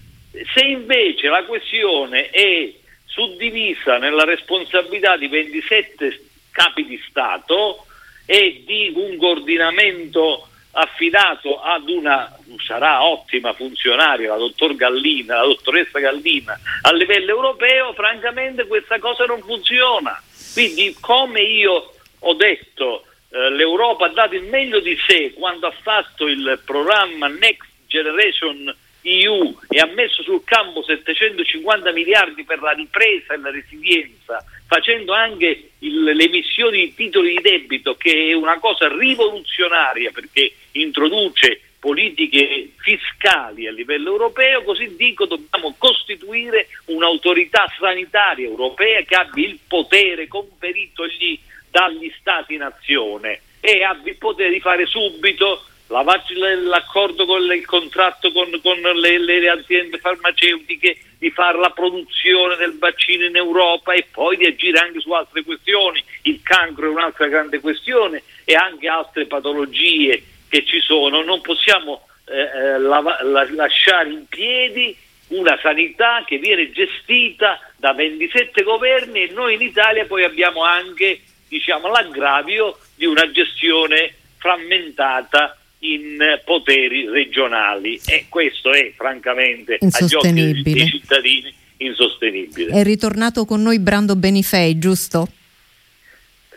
Se 0.53 0.61
invece 0.61 1.29
la 1.29 1.45
questione 1.45 2.29
è 2.29 2.71
suddivisa 3.07 3.97
nella 3.97 4.25
responsabilità 4.25 5.17
di 5.17 5.29
27 5.29 6.23
capi 6.51 6.85
di 6.85 7.03
Stato 7.09 7.87
e 8.27 8.65
di 8.67 8.93
un 8.95 9.17
coordinamento 9.17 10.47
affidato 10.73 11.61
ad 11.61 11.89
una 11.89 12.37
sarà 12.65 13.03
ottima 13.05 13.53
funzionaria, 13.53 14.31
la 14.31 14.37
dottor 14.37 14.75
Gallina, 14.77 15.37
la 15.37 15.47
dottoressa 15.47 15.99
Gallina 15.99 16.59
a 16.83 16.93
livello 16.93 17.31
europeo, 17.31 17.93
francamente 17.93 18.67
questa 18.67 18.99
cosa 18.99 19.25
non 19.25 19.41
funziona. 19.41 20.21
Quindi 20.53 20.97
come 21.01 21.41
io 21.41 21.93
ho 22.21 22.35
detto, 22.35 23.05
eh, 23.31 23.51
l'Europa 23.51 24.07
ha 24.07 24.11
dato 24.11 24.35
il 24.35 24.45
meglio 24.45 24.81
di 24.81 24.97
sé 25.07 25.33
quando 25.33 25.67
ha 25.67 25.75
fatto 25.83 26.27
il 26.27 26.61
programma 26.65 27.29
Next 27.29 27.69
Generation 27.87 28.75
EU 29.03 29.59
e 29.69 29.79
ha 29.79 29.87
messo 29.87 30.23
sul 30.23 30.43
campo 30.45 30.83
750 30.83 31.93
miliardi 31.93 32.45
per 32.45 32.61
la 32.61 32.73
ripresa 32.73 33.35
e 33.35 33.39
la 33.39 33.51
resilienza, 33.51 34.45
facendo 34.67 35.13
anche 35.13 35.71
il, 35.79 36.03
le 36.03 36.25
emissioni 36.25 36.85
di 36.85 36.95
titoli 36.95 37.37
di 37.37 37.43
debito, 37.43 37.95
che 37.95 38.29
è 38.29 38.33
una 38.33 38.59
cosa 38.59 38.89
rivoluzionaria 38.89 40.11
perché 40.11 40.53
introduce 40.73 41.61
politiche 41.79 42.73
fiscali 42.77 43.67
a 43.67 43.73
livello 43.73 44.11
europeo, 44.11 44.63
così 44.63 44.95
dico 44.97 45.25
dobbiamo 45.25 45.75
costituire 45.79 46.69
un'autorità 46.87 47.73
sanitaria 47.79 48.47
europea 48.47 49.01
che 49.03 49.15
abbia 49.15 49.47
il 49.47 49.59
potere 49.67 50.29
conferitogli 50.29 51.39
dagli 51.71 52.13
Stati 52.19 52.57
nazione 52.57 53.41
e 53.61 53.85
abbia 53.85 54.13
il 54.13 54.19
potere 54.19 54.51
di 54.51 54.61
fare 54.61 54.87
subito 54.87 55.65
l'accordo 55.91 57.27
con 57.27 57.43
il 57.43 57.67
contratto 57.67 58.31
con, 58.31 58.49
con 58.63 58.79
le, 58.81 59.19
le, 59.19 59.49
aziende 59.49 59.99
farmaceutiche 59.99 60.97
di 61.19 61.31
fare 61.31 61.59
la 61.59 61.71
produzione 61.71 62.57
del 62.57 62.79
vaccino 62.79 63.25
in 63.25 63.37
Europa 63.37 63.93
e 63.93 64.07
poi 64.11 64.37
di 64.37 64.47
agire 64.47 64.79
anche 64.79 65.01
su 65.01 65.11
altre 65.11 65.43
questioni. 65.43 66.03
Il 66.23 66.41
cancro 66.43 66.87
è 66.87 66.91
un'altra 66.91 67.27
grande 67.27 67.61
questione 67.61 68.23
e 68.45 68.55
anche 68.55 68.89
altre 68.89 69.27
patologie 69.27 70.23
che 70.49 70.65
ci 70.65 70.81
sono. 70.81 71.23
Non 71.23 71.41
possiamo 71.41 72.07
eh, 72.27 72.39
eh 72.39 72.79
la, 72.79 73.01
la, 73.23 73.47
lasciare 73.51 74.11
in 74.11 74.27
piedi 74.29 74.97
una 75.29 75.59
sanità 75.61 76.25
che 76.27 76.39
viene 76.39 76.71
gestita 76.71 77.61
da 77.77 77.93
27 77.93 78.63
governi 78.63 79.23
e 79.23 79.33
noi 79.33 79.55
in 79.55 79.63
Italia 79.63 80.07
poi 80.07 80.25
abbiamo 80.25 80.63
anche 80.63 81.21
diciamo, 81.49 81.89
l'aggravio 81.89 82.79
di 83.01 83.07
una 83.07 83.31
gestione 83.31 84.13
frammentata 84.37 85.57
in 85.79 86.19
poteri 86.45 87.09
regionali 87.09 87.99
e 88.05 88.27
questo 88.29 88.75
è 88.75 88.93
francamente 88.95 89.79
agli 89.81 90.15
occhi 90.15 90.63
dei 90.63 90.87
cittadini 90.87 91.55
insostenibile. 91.79 92.79
È 92.79 92.83
ritornato 92.83 93.47
con 93.47 93.63
noi 93.63 93.79
Brando 93.79 94.17
Benifei, 94.17 94.79
giusto? 94.79 95.27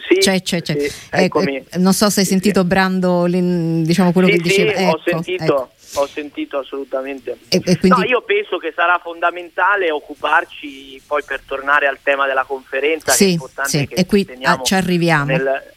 Sì, 0.05 0.15
c'è, 0.15 0.41
c'è, 0.41 0.61
c'è. 0.61 0.77
Sì, 0.77 0.93
ecco, 1.11 1.41
non 1.77 1.93
so 1.93 2.09
se 2.09 2.19
hai 2.19 2.25
sentito 2.25 2.59
sì. 2.59 2.67
Brando 2.67 3.25
diciamo 3.25 4.11
quello 4.11 4.27
sì, 4.27 4.33
che 4.33 4.41
diceva. 4.41 4.71
Sì, 4.73 4.83
ecco, 4.83 4.91
ho 4.91 5.01
sentito. 5.01 5.43
Ecco. 5.43 5.71
Ho 5.95 6.07
sentito 6.07 6.57
assolutamente. 6.57 7.37
E, 7.47 7.61
e 7.63 7.77
quindi... 7.77 8.01
no, 8.01 8.03
io 8.03 8.21
penso 8.23 8.57
che 8.57 8.73
sarà 8.75 8.99
fondamentale 9.01 9.91
occuparci 9.91 11.01
poi 11.07 11.23
per 11.23 11.39
tornare 11.45 11.87
al 11.87 11.99
tema 12.03 12.27
della 12.27 12.43
conferenza. 12.43 13.13
Sì, 13.13 13.23
che 13.23 13.29
è 13.29 13.33
importante 13.33 13.69
sì. 13.69 13.87
che 13.87 13.93
e 13.93 14.05
qui 14.05 14.27
ah, 14.41 14.59
ci 14.61 14.73
arriviamo. 14.73 15.25
Nel, 15.25 15.73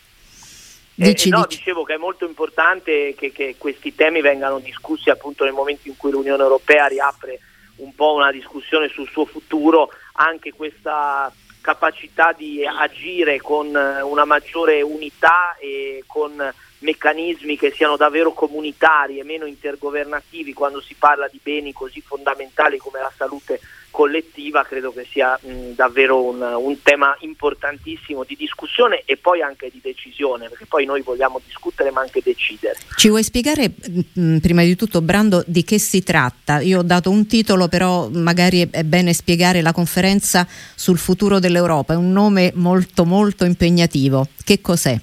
Dici, 0.98 1.28
eh, 1.28 1.30
no, 1.30 1.44
dici. 1.46 1.58
dicevo 1.58 1.84
che 1.84 1.94
è 1.94 1.98
molto 1.98 2.24
importante 2.24 3.14
che, 3.14 3.30
che, 3.30 3.56
questi 3.58 3.94
temi 3.94 4.22
vengano 4.22 4.58
discussi 4.58 5.10
appunto 5.10 5.44
nel 5.44 5.52
momento 5.52 5.88
in 5.88 5.96
cui 5.96 6.10
l'Unione 6.10 6.42
Europea 6.42 6.86
riapre 6.86 7.38
un 7.76 7.94
po' 7.94 8.14
una 8.14 8.32
discussione 8.32 8.88
sul 8.88 9.06
suo 9.08 9.26
futuro, 9.26 9.90
anche 10.14 10.54
questa 10.54 11.30
capacità 11.60 12.32
di 12.32 12.64
agire 12.64 13.38
con 13.40 13.66
una 13.66 14.24
maggiore 14.24 14.80
unità 14.80 15.56
e 15.58 16.02
con 16.06 16.32
meccanismi 16.78 17.58
che 17.58 17.72
siano 17.72 17.96
davvero 17.96 18.32
comunitari 18.32 19.18
e 19.18 19.24
meno 19.24 19.44
intergovernativi 19.46 20.52
quando 20.52 20.80
si 20.80 20.94
parla 20.94 21.28
di 21.28 21.40
beni 21.42 21.72
così 21.72 22.00
fondamentali 22.00 22.78
come 22.78 23.00
la 23.00 23.12
salute 23.14 23.60
collettiva 23.96 24.62
credo 24.62 24.92
che 24.92 25.06
sia 25.10 25.40
mh, 25.40 25.70
davvero 25.70 26.22
un, 26.22 26.42
un, 26.42 26.82
tema 26.82 27.16
importantissimo 27.20 28.24
di 28.24 28.36
discussione 28.36 29.00
e 29.06 29.16
poi 29.16 29.40
anche 29.40 29.70
di 29.72 29.80
decisione, 29.82 30.50
perché 30.50 30.66
poi 30.66 30.84
noi 30.84 31.00
vogliamo 31.00 31.40
discutere 31.42 31.90
ma 31.90 32.02
anche 32.02 32.20
decidere. 32.22 32.76
Ci 32.94 33.08
vuoi 33.08 33.22
spiegare 33.22 33.72
mh, 34.12 34.36
prima 34.40 34.62
di 34.64 34.76
tutto, 34.76 35.00
Brando, 35.00 35.42
di 35.46 35.64
che 35.64 35.78
si 35.78 36.02
tratta? 36.02 36.60
Io 36.60 36.80
ho 36.80 36.82
dato 36.82 37.08
un 37.08 37.26
titolo, 37.26 37.68
però 37.68 38.10
magari 38.10 38.68
è, 38.70 38.82
bene 38.82 39.14
spiegare 39.14 39.62
la 39.62 39.72
conferenza 39.72 40.46
sul 40.74 40.98
futuro 40.98 41.38
dell'Europa, 41.38 41.94
è 41.94 41.96
un 41.96 42.12
nome 42.12 42.52
molto 42.54 43.06
molto 43.06 43.46
impegnativo. 43.46 44.28
Che 44.44 44.60
cos'è? 44.60 45.00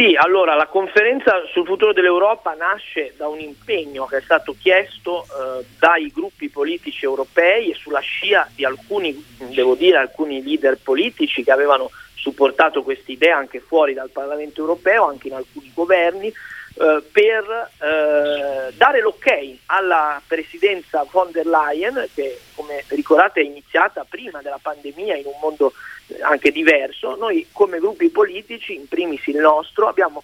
Sì, 0.00 0.16
allora 0.18 0.54
la 0.54 0.66
conferenza 0.66 1.42
sul 1.52 1.66
futuro 1.66 1.92
dell'Europa 1.92 2.54
nasce 2.54 3.12
da 3.18 3.28
un 3.28 3.38
impegno 3.38 4.06
che 4.06 4.16
è 4.16 4.20
stato 4.22 4.56
chiesto 4.58 5.24
eh, 5.24 5.66
dai 5.78 6.10
gruppi 6.10 6.48
politici 6.48 7.04
europei 7.04 7.70
e 7.70 7.74
sulla 7.74 8.00
scia 8.00 8.48
di 8.54 8.64
alcuni, 8.64 9.22
devo 9.52 9.74
dire, 9.74 9.98
alcuni 9.98 10.42
leader 10.42 10.78
politici 10.82 11.44
che 11.44 11.50
avevano 11.52 11.90
supportato 12.14 12.82
quest'idea 12.82 13.36
anche 13.36 13.60
fuori 13.60 13.92
dal 13.92 14.08
Parlamento 14.08 14.62
europeo, 14.62 15.06
anche 15.06 15.28
in 15.28 15.34
alcuni 15.34 15.70
governi, 15.74 16.32
eh, 16.80 17.02
per 17.12 17.70
eh, 17.78 18.72
dare 18.72 19.00
l'ok 19.02 19.58
alla 19.66 20.18
presidenza 20.26 21.04
von 21.10 21.30
der 21.30 21.44
Leyen, 21.44 22.08
che 22.14 22.40
come 22.54 22.84
ricordate 22.88 23.42
è 23.42 23.44
iniziata 23.44 24.06
prima 24.08 24.40
della 24.40 24.58
pandemia 24.60 25.14
in 25.16 25.26
un 25.26 25.38
mondo 25.42 25.74
anche 26.22 26.50
diverso, 26.50 27.16
noi 27.16 27.48
come 27.52 27.80
gruppi 27.80 28.08
politici, 28.08 28.74
in 28.74 28.88
primis 28.88 29.26
il 29.26 29.36
nostro, 29.36 29.88
abbiamo 29.88 30.22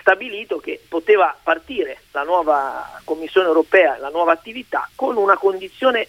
stabilito 0.00 0.58
che 0.58 0.82
poteva 0.88 1.36
partire 1.40 1.98
la 2.10 2.24
nuova 2.24 3.00
Commissione 3.04 3.46
europea, 3.46 3.96
la 3.98 4.08
nuova 4.08 4.32
attività, 4.32 4.90
con 4.96 5.16
una 5.16 5.36
condizione 5.36 6.08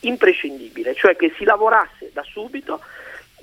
imprescindibile, 0.00 0.94
cioè 0.94 1.16
che 1.16 1.34
si 1.36 1.42
lavorasse 1.42 2.12
da 2.12 2.22
subito 2.22 2.80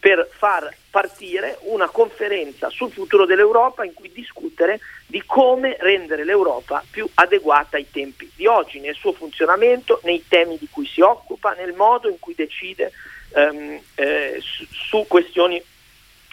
per 0.04 0.28
far 0.30 0.70
partire 0.90 1.60
una 1.62 1.88
conferenza 1.88 2.70
sul 2.70 2.92
futuro 2.92 3.26
dell'Europa 3.26 3.86
in 3.86 3.94
cui 3.94 4.12
discutere 4.12 4.82
di 5.08 5.24
come 5.26 5.78
rendere 5.80 6.26
l'Europa 6.26 6.84
più 6.92 7.08
adeguata 7.14 7.78
ai 7.78 7.90
tempi 7.90 8.30
di 8.36 8.46
oggi, 8.46 8.82
nel 8.82 8.96
suo 8.96 9.14
funzionamento, 9.14 10.02
nei 10.04 10.26
temi 10.28 10.58
di 10.58 10.68
cui 10.70 10.86
si 10.86 11.00
occupa, 11.00 11.54
nel 11.54 11.72
modo 11.72 12.10
in 12.10 12.20
cui 12.20 12.36
decide 12.36 12.92
ehm, 13.34 13.80
eh, 13.96 14.40
su, 14.42 14.66
su 14.70 15.06
questioni 15.08 15.64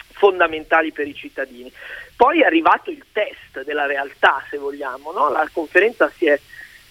fondamentali 0.09 0.91
per 0.91 1.07
i 1.07 1.15
cittadini. 1.15 1.71
Poi 2.17 2.41
è 2.41 2.45
arrivato 2.45 2.91
il 2.91 3.05
test 3.13 3.63
della 3.63 3.85
realtà, 3.85 4.43
se 4.49 4.57
vogliamo, 4.57 5.13
no? 5.13 5.29
la 5.29 5.47
conferenza 5.49 6.11
si 6.13 6.25
è 6.25 6.37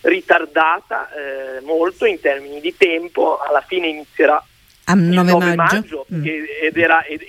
ritardata 0.01 1.11
eh, 1.13 1.61
molto 1.61 2.07
in 2.07 2.19
termini 2.21 2.59
di 2.59 2.75
tempo, 2.75 3.39
alla 3.39 3.61
fine 3.61 3.89
inizierà 3.89 4.43
a 4.85 4.95
9, 4.95 5.31
9 5.31 5.55
maggio, 5.55 5.75
maggio 5.75 6.07
mm. 6.13 6.25
ed, 6.63 6.77
era, 6.77 7.05
ed, 7.05 7.23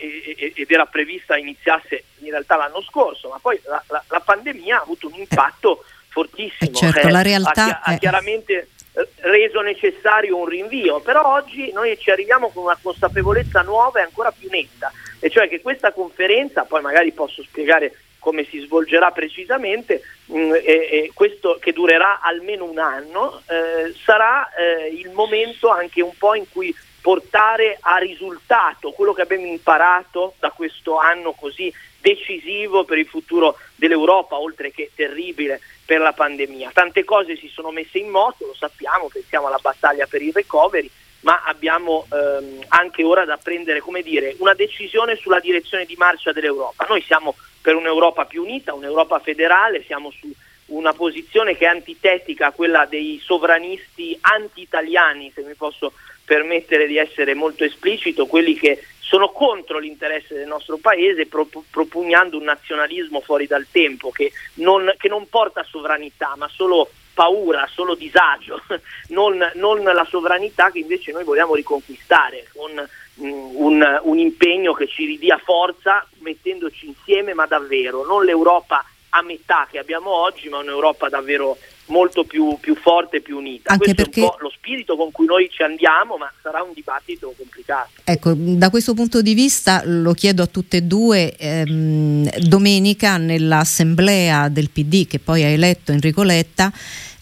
ed, 0.56 0.72
era, 0.72 0.86
prevista 0.86 1.38
iniziasse 1.38 2.04
in 2.20 2.32
realtà 2.32 2.56
l'anno 2.56 2.82
scorso, 2.82 3.30
ma 3.30 3.40
poi 3.40 3.60
la, 3.66 3.84
la, 3.88 4.04
la 4.08 4.20
pandemia 4.20 4.78
ha 4.78 4.82
avuto 4.82 5.08
un 5.08 5.14
impatto 5.16 5.82
eh, 5.82 5.86
fortissimo. 6.10 6.70
Eh 6.70 6.74
certo, 6.74 7.08
eh, 7.08 7.12
la 7.12 7.22
realtà 7.22 7.82
ha, 7.82 7.94
ha 7.94 7.98
chiaramente 7.98 8.68
eh, 8.94 9.08
reso 9.22 9.62
necessario 9.62 10.38
un 10.38 10.46
rinvio, 10.46 11.00
però 11.00 11.34
oggi 11.34 11.72
noi 11.72 11.98
ci 12.00 12.12
arriviamo 12.12 12.50
con 12.50 12.64
una 12.64 12.78
consapevolezza 12.82 13.62
nuova 13.62 14.00
e 14.00 14.04
ancora 14.04 14.32
più 14.32 14.50
netta, 14.50 14.92
e 15.20 15.30
cioè 15.30 15.48
che 15.48 15.62
questa 15.62 15.92
conferenza, 15.92 16.64
poi 16.64 16.82
magari 16.82 17.12
posso 17.12 17.44
spiegare 17.44 17.94
come 18.22 18.46
si 18.46 18.60
svolgerà 18.60 19.10
precisamente, 19.12 20.04
mh, 20.26 20.38
mm, 20.38 20.54
e, 20.54 20.62
e 20.64 21.12
questo 21.14 21.58
che 21.60 21.74
durerà 21.74 22.20
almeno 22.22 22.66
un 22.66 22.78
anno, 22.78 23.42
eh, 23.48 23.94
sarà 24.04 24.48
eh, 24.54 24.94
il 24.94 25.10
momento 25.10 25.70
anche 25.70 26.02
un 26.02 26.16
po' 26.18 26.36
in 26.36 26.46
cui 26.50 26.74
portare 27.02 27.78
a 27.82 27.98
risultato 27.98 28.92
quello 28.92 29.14
che 29.14 29.24
abbiamo 29.24 29.48
imparato 29.48 30.36
da 30.40 30.52
questo 30.52 30.98
anno 30.98 31.34
così 31.34 31.74
decisivo 32.00 32.84
per 32.84 32.98
il 32.98 33.08
futuro 33.08 33.58
dell'Europa, 33.76 34.38
oltre 34.38 34.72
che 34.72 34.92
terribile 34.96 35.60
per 35.86 36.00
la 36.00 36.14
pandemia. 36.14 36.72
Tante 36.74 37.04
cose 37.04 37.36
si 37.36 37.48
sono 37.48 37.72
messe 37.72 37.98
in 37.98 38.10
moto, 38.10 38.46
lo 38.46 38.54
sappiamo, 38.54 39.10
pensiamo 39.12 39.48
alla 39.48 39.60
battaglia 39.62 40.06
per 40.08 40.22
il 40.22 40.34
recovery, 40.34 40.90
ma 41.22 41.44
abbiamo 41.44 42.08
ehm, 42.12 42.64
anche 42.70 43.04
ora 43.04 43.26
da 43.26 43.38
prendere 43.38 43.82
dire, 44.04 44.36
una 44.40 44.54
decisione 44.54 45.16
sulla 45.16 45.40
direzione 45.40 45.86
di 45.86 45.96
marcia 45.96 46.32
dell'Europa. 46.32 46.86
Noi 46.88 47.02
siamo 47.02 47.36
per 47.62 47.76
un'Europa 47.76 48.26
più 48.26 48.44
unita, 48.44 48.74
un'Europa 48.74 49.20
federale, 49.20 49.84
siamo 49.84 50.12
su 50.12 50.32
una 50.68 50.94
posizione 50.94 51.56
che 51.56 51.66
è 51.66 51.68
antitetica 51.68 52.48
a 52.48 52.52
quella 52.52 52.86
dei 52.86 53.20
sovranisti 53.24 54.18
anti-italiani, 54.22 55.32
se 55.34 55.42
mi 55.42 55.54
posso 55.54 55.94
permettere 56.32 56.88
di 56.88 56.96
essere 56.98 57.34
molto 57.34 57.66
esplicito, 57.66 58.26
quelli 58.26 58.54
che 58.54 58.82
sono 59.00 59.32
contro 59.32 59.80
l'interesse 59.80 60.34
del 60.34 60.48
nostro 60.48 60.78
paese 60.78 61.26
prop- 61.26 61.62
propugnando 61.70 62.38
un 62.38 62.46
nazionalismo 62.46 63.20
fuori 63.20 63.48
dal 63.48 63.68
tempo 63.70 64.12
che 64.12 64.32
non, 64.54 64.94
che 64.98 65.10
non 65.10 65.28
porta 65.28 65.66
sovranità 65.70 66.34
ma 66.38 66.48
solo 66.48 66.90
paura, 67.14 67.68
solo 67.70 67.96
disagio, 67.96 68.62
non, 69.10 69.46
non, 69.56 69.84
la 69.84 70.08
sovranità 70.10 70.72
che 70.72 70.80
invece 70.80 71.12
noi 71.12 71.26
vogliamo 71.26 71.54
riconquistare 71.54 72.48
con 72.54 72.72
mm, 72.72 73.56
un, 73.56 74.00
un 74.04 74.18
impegno 74.18 74.72
che 74.72 74.88
ci 74.88 75.04
ridia 75.04 75.38
forza 75.38 76.08
mettendoci 76.20 76.86
insieme 76.86 77.34
ma 77.34 77.46
davvero, 77.46 78.06
non 78.06 78.24
l'Europa 78.24 78.86
a 79.10 79.22
metà 79.22 79.68
che 79.70 79.80
abbiamo 79.80 80.12
oggi 80.12 80.48
ma 80.48 80.60
un'Europa 80.60 81.10
davvero 81.10 81.58
molto 81.92 82.24
più, 82.24 82.58
più 82.60 82.76
forte 82.76 83.18
e 83.18 83.22
più 83.22 83.38
unita. 83.38 83.72
Anche 83.72 83.94
questo 83.94 84.04
perché... 84.04 84.22
è 84.22 84.24
un 84.24 84.30
po' 84.30 84.38
lo 84.40 84.50
spirito 84.50 84.96
con 84.96 85.12
cui 85.12 85.26
noi 85.26 85.50
ci 85.52 85.62
andiamo, 85.62 86.18
ma 86.18 86.32
sarà 86.42 86.64
un 86.64 86.72
dibattito 86.74 87.34
complicato. 87.38 87.90
Ecco, 88.04 88.34
da 88.36 88.70
questo 88.70 88.94
punto 88.94 89.22
di 89.22 89.34
vista 89.34 89.84
lo 89.86 90.14
chiedo 90.14 90.42
a 90.42 90.48
tutte 90.48 90.78
e 90.78 90.82
due, 90.82 91.36
ehm, 91.36 92.30
domenica 92.40 93.18
nell'assemblea 93.18 94.50
del 94.50 94.70
PD 94.70 95.06
che 95.06 95.20
poi 95.20 95.44
ha 95.44 95.48
eletto 95.48 95.92
Enrico 95.92 96.24
Letta, 96.24 96.72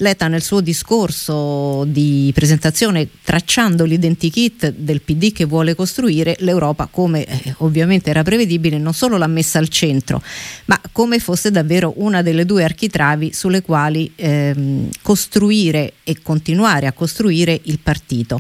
Letta 0.02 0.30
nel 0.30 0.42
suo 0.42 0.62
discorso 0.62 1.84
di 1.86 2.32
presentazione 2.34 3.10
tracciando 3.22 3.84
l'identikit 3.84 4.72
del 4.72 5.02
PD 5.02 5.34
che 5.34 5.44
vuole 5.44 5.76
costruire, 5.76 6.38
l'Europa 6.40 6.88
come 6.90 7.26
eh, 7.26 7.54
ovviamente 7.58 8.10
era 8.10 8.24
prevedibile 8.24 8.78
non 8.78 8.94
solo 8.94 9.18
l'ha 9.18 9.28
messa 9.28 9.60
al 9.60 9.68
centro, 9.68 10.24
ma 10.66 10.80
come 10.94 11.20
fosse 11.20 11.52
davvero 11.52 11.96
una 11.98 12.22
delle 12.22 12.46
due 12.46 12.64
architravi 12.64 13.34
sulle 13.34 13.62
quali 13.62 14.10
ehm, 14.16 14.90
costruire 15.02 15.96
e 16.06 16.22
continuare 16.22 16.88
a 16.88 16.94
costruire 16.94 17.60
il 17.64 17.80
partito. 17.80 18.40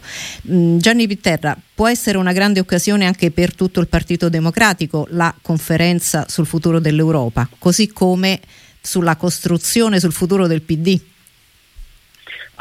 Mm, 0.49 0.77
Gianni 0.77 1.07
Pitterra, 1.07 1.57
può 1.75 1.89
essere 1.89 2.17
una 2.17 2.31
grande 2.31 2.61
occasione 2.61 3.05
anche 3.05 3.31
per 3.31 3.53
tutto 3.53 3.81
il 3.81 3.87
Partito 3.87 4.29
Democratico 4.29 5.07
la 5.11 5.35
conferenza 5.41 6.25
sul 6.29 6.45
futuro 6.45 6.79
dell'Europa, 6.79 7.49
così 7.59 7.89
come 7.89 8.39
sulla 8.81 9.17
costruzione 9.17 9.99
sul 9.99 10.13
futuro 10.13 10.47
del 10.47 10.61
PD? 10.61 10.99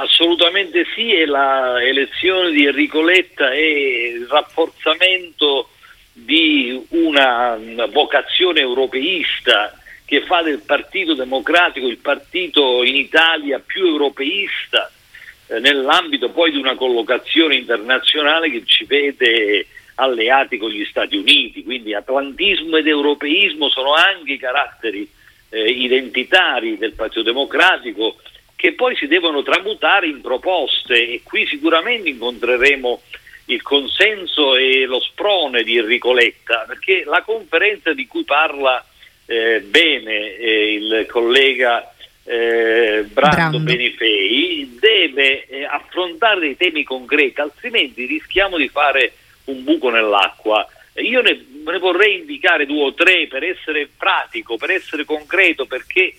Assolutamente 0.01 0.87
sì, 0.95 1.13
e 1.13 1.27
la 1.27 1.83
elezione 1.83 2.53
di 2.53 2.67
Enrico 2.67 3.03
Letta 3.03 3.53
e 3.53 4.15
il 4.15 4.27
rafforzamento 4.29 5.71
di 6.13 6.81
una 6.91 7.59
vocazione 7.91 8.61
europeista 8.61 9.77
che 10.05 10.23
fa 10.23 10.43
del 10.43 10.61
Partito 10.65 11.15
Democratico 11.15 11.89
il 11.89 11.99
partito 11.99 12.85
in 12.85 12.95
Italia 12.95 13.59
più 13.59 13.87
europeista 13.87 14.89
eh, 15.49 15.59
nell'ambito 15.59 16.31
poi 16.31 16.53
di 16.53 16.59
una 16.59 16.77
collocazione 16.77 17.57
internazionale 17.57 18.51
che 18.51 18.63
ci 18.65 18.85
vede 18.85 19.67
alleati 19.97 20.59
con 20.59 20.71
gli 20.71 20.85
Stati 20.85 21.17
Uniti, 21.17 21.65
quindi 21.65 21.93
atlantismo 21.93 22.77
ed 22.77 22.87
europeismo 22.87 23.69
sono 23.69 23.95
anche 23.95 24.35
i 24.35 24.39
caratteri 24.39 25.11
eh, 25.49 25.71
identitari 25.71 26.79
del 26.79 26.93
Partito 26.93 27.23
Democratico 27.23 28.15
che 28.59 28.73
poi 28.73 28.97
si 28.97 29.07
devono 29.07 29.45
tramutare 29.45 30.09
in 30.09 30.21
proposte 30.21 30.95
e 30.95 31.21
qui 31.23 31.47
sicuramente 31.47 32.09
incontreremo 32.09 33.03
il 33.45 33.63
consenso 33.63 34.57
e 34.57 34.85
lo 34.85 34.99
sprone 34.99 35.63
di 35.63 35.77
Enrico 35.77 36.13
Letta, 36.13 36.65
perché 36.67 37.05
la 37.05 37.23
conferenza 37.23 37.93
di 37.93 38.09
cui 38.09 38.25
parla 38.25 38.85
eh, 39.27 39.61
bene 39.61 40.35
eh, 40.35 40.73
il 40.75 41.07
collega 41.09 41.95
eh, 42.25 43.05
Brando, 43.13 43.37
Brando 43.37 43.59
Benifei 43.61 44.77
deve 44.81 45.47
eh, 45.47 45.65
affrontare 45.65 46.41
dei 46.41 46.57
temi 46.57 46.83
concreti, 46.83 47.41
altrimenti 47.41 48.07
rischiamo 48.07 48.57
di 48.57 48.69
fare 48.69 49.13
un 49.45 49.63
buco 49.63 49.89
nell'acqua. 49.89 50.67
Io 50.95 51.23
ne, 51.23 51.47
ne 51.65 51.79
vorrei 51.79 52.19
indicare 52.19 52.67
due 52.67 52.87
o 52.87 52.93
tre 52.93 53.29
per 53.29 53.45
essere 53.45 53.89
pratico, 53.97 54.57
per 54.57 54.73
essere 54.73 55.05
concreto, 55.05 55.65
perché 55.65 56.13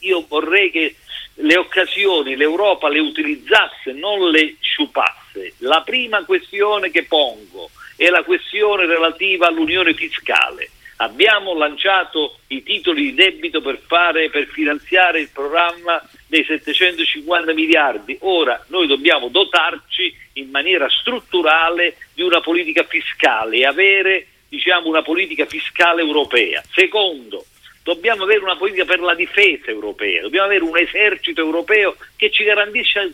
io 0.00 0.24
vorrei 0.28 0.72
che 0.72 0.96
le 1.36 1.56
occasioni 1.56 2.36
l'Europa 2.36 2.88
le 2.88 3.00
utilizzasse, 3.00 3.92
non 3.92 4.30
le 4.30 4.56
sciupasse. 4.60 5.54
La 5.58 5.82
prima 5.82 6.24
questione 6.24 6.90
che 6.90 7.04
pongo 7.04 7.70
è 7.96 8.08
la 8.08 8.22
questione 8.22 8.86
relativa 8.86 9.46
all'unione 9.46 9.94
fiscale. 9.94 10.70
Abbiamo 10.98 11.54
lanciato 11.54 12.38
i 12.46 12.62
titoli 12.62 13.02
di 13.02 13.14
debito 13.14 13.60
per, 13.60 13.78
fare, 13.86 14.30
per 14.30 14.46
finanziare 14.46 15.20
il 15.20 15.28
programma 15.30 16.02
dei 16.26 16.42
750 16.42 17.52
miliardi. 17.52 18.16
Ora 18.22 18.64
noi 18.68 18.86
dobbiamo 18.86 19.28
dotarci 19.28 20.14
in 20.34 20.48
maniera 20.48 20.88
strutturale 20.88 21.96
di 22.14 22.22
una 22.22 22.40
politica 22.40 22.82
fiscale 22.84 23.58
e 23.58 23.66
avere 23.66 24.26
diciamo, 24.48 24.88
una 24.88 25.02
politica 25.02 25.44
fiscale 25.44 26.00
europea. 26.00 26.62
Secondo, 26.72 27.44
dobbiamo 27.86 28.24
avere 28.24 28.42
una 28.42 28.56
politica 28.56 28.84
per 28.84 28.98
la 28.98 29.14
difesa 29.14 29.70
europea, 29.70 30.22
dobbiamo 30.22 30.46
avere 30.46 30.64
un 30.64 30.76
esercito 30.76 31.40
europeo 31.40 31.94
che 32.16 32.32
ci 32.32 32.42
garantisca, 32.42 33.06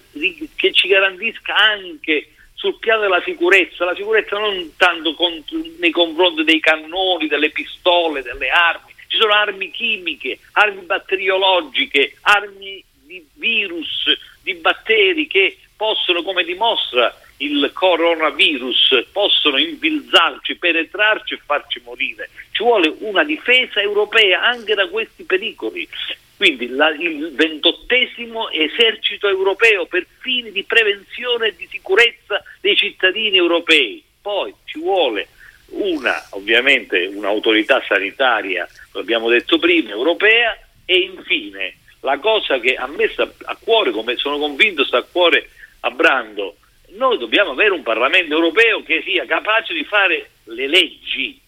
che 0.57 0.73
ci 0.73 0.89
garantisca 0.89 1.55
anche 1.55 2.31
sul 2.55 2.79
piano 2.79 3.03
della 3.03 3.21
sicurezza, 3.23 3.85
la 3.85 3.95
sicurezza 3.95 4.39
non 4.39 4.73
tanto 4.79 5.15
contro, 5.15 5.59
nei 5.79 5.91
confronti 5.91 6.43
dei 6.45 6.59
cannoni, 6.59 7.27
delle 7.27 7.51
pistole, 7.51 8.23
delle 8.23 8.49
armi, 8.49 8.95
ci 9.09 9.19
sono 9.19 9.35
armi 9.35 9.71
chimiche, 9.71 10.39
armi 10.53 10.81
batteriologiche, 10.81 12.17
armi 12.23 12.83
di 13.05 13.27
virus, 13.35 14.05
di 14.43 14.55
batteri 14.55 15.27
che 15.27 15.59
possono, 15.77 16.23
come 16.23 16.45
dimostra 16.45 17.15
il 17.45 17.71
coronavirus 17.73 19.07
possono 19.13 19.59
infilzarci, 19.59 20.57
penetrarci 20.57 21.35
e 21.35 21.41
farci 21.45 21.81
morire. 21.85 22.31
Ci 22.53 22.63
vuole 22.63 22.95
una 23.01 23.25
difesa 23.25 23.81
europea 23.81 24.43
anche 24.43 24.75
da 24.75 24.89
questi 24.89 25.25
pericoli. 25.25 25.89
Quindi 26.37 26.69
la, 26.69 26.89
il 26.91 27.33
ventottesimo 27.35 28.51
esercito 28.51 29.29
europeo 29.29 29.87
per 29.87 30.07
fini 30.21 30.51
di 30.51 30.65
prevenzione 30.65 31.49
e 31.49 31.57
di 31.57 31.67
sicurezza 31.71 32.43
dei 32.61 32.77
cittadini 32.77 33.37
europei. 33.37 34.03
Poi 34.21 34.53
ci 34.65 34.79
vuole 34.79 35.29
una, 35.69 36.15
ovviamente, 36.31 37.07
un'autorità 37.07 37.83
sanitaria, 37.87 38.69
lo 38.93 39.01
abbiamo 39.01 39.29
detto 39.29 39.59
prima, 39.59 39.91
europea 39.91 40.57
E 40.85 40.99
infine, 40.99 41.77
la 42.01 42.19
cosa 42.19 42.59
che 42.59 42.75
a 42.75 42.87
me 42.87 43.09
sta 43.09 43.31
a 43.45 43.57
cuore, 43.59 43.93
come 43.93 44.17
sono 44.17 44.39
convinto 44.39 44.85
sta 44.85 44.99
a 44.99 45.03
cuore 45.03 45.49
a 45.81 45.91
Brando, 45.91 46.57
noi 46.95 47.19
dobbiamo 47.19 47.53
avere 47.53 47.71
un 47.71 47.83
Parlamento 47.83 48.35
europeo 48.35 48.83
che 48.83 49.03
sia 49.05 49.25
capace 49.27 49.73
di 49.73 49.85
fare 49.85 50.31
le 50.45 50.67
leggi. 50.67 51.41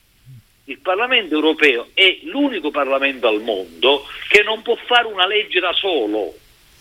Il 0.66 0.78
Parlamento 0.78 1.34
europeo 1.34 1.88
è 1.92 2.20
l'unico 2.22 2.70
Parlamento 2.70 3.28
al 3.28 3.42
mondo 3.42 4.06
che 4.28 4.42
non 4.42 4.62
può 4.62 4.76
fare 4.86 5.06
una 5.06 5.26
legge 5.26 5.60
da 5.60 5.72
solo, 5.74 6.34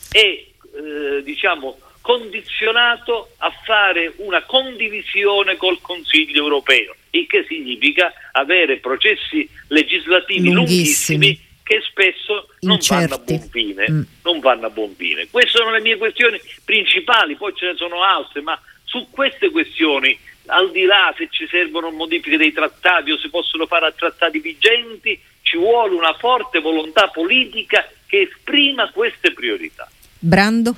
è 0.10 0.20
eh, 0.20 1.24
diciamo, 1.24 1.78
condizionato 2.00 3.32
a 3.38 3.52
fare 3.66 4.14
una 4.18 4.44
condivisione 4.44 5.58
col 5.58 5.80
Consiglio 5.82 6.44
europeo, 6.44 6.96
il 7.12 7.28
che 7.28 7.46
significa 7.48 8.14
avere 8.32 8.78
processi 8.78 9.48
legislativi 9.68 10.52
lunghissimi, 10.52 11.26
lunghissimi 11.26 11.43
che 11.64 11.82
spesso 11.90 12.50
non 12.62 12.78
vanno, 12.88 13.24
mm. 13.26 14.02
non 14.24 14.40
vanno, 14.40 14.66
a 14.68 14.70
buon 14.70 14.94
fine. 14.96 15.28
Queste 15.30 15.58
sono 15.58 15.72
le 15.72 15.82
mie 15.82 15.98
questioni 15.98 16.40
principali, 16.64 17.36
poi 17.36 17.54
ce 17.56 17.68
ne 17.68 17.76
sono 17.76 18.04
altre, 18.04 18.42
ma 18.42 18.60
su 18.84 19.08
queste 19.10 19.50
questioni, 19.50 20.18
al 20.48 20.72
di 20.72 20.84
là 20.84 21.14
se 21.18 21.28
ci 21.32 21.48
servono 21.48 21.90
modifiche 21.90 22.38
dei 22.38 22.52
trattati 22.52 23.12
o 23.12 23.18
si 23.18 23.30
possono 23.30 23.66
fare 23.66 23.88
a 23.88 23.92
trattati 23.92 24.40
vigenti, 24.40 25.20
ci 25.42 25.58
vuole 25.58 25.96
una 25.96 26.14
forte 26.14 26.60
volontà 26.60 27.08
politica 27.08 27.88
che 28.06 28.30
esprima 28.30 28.92
queste 28.92 29.32
priorità. 29.32 29.90
Brando? 30.20 30.76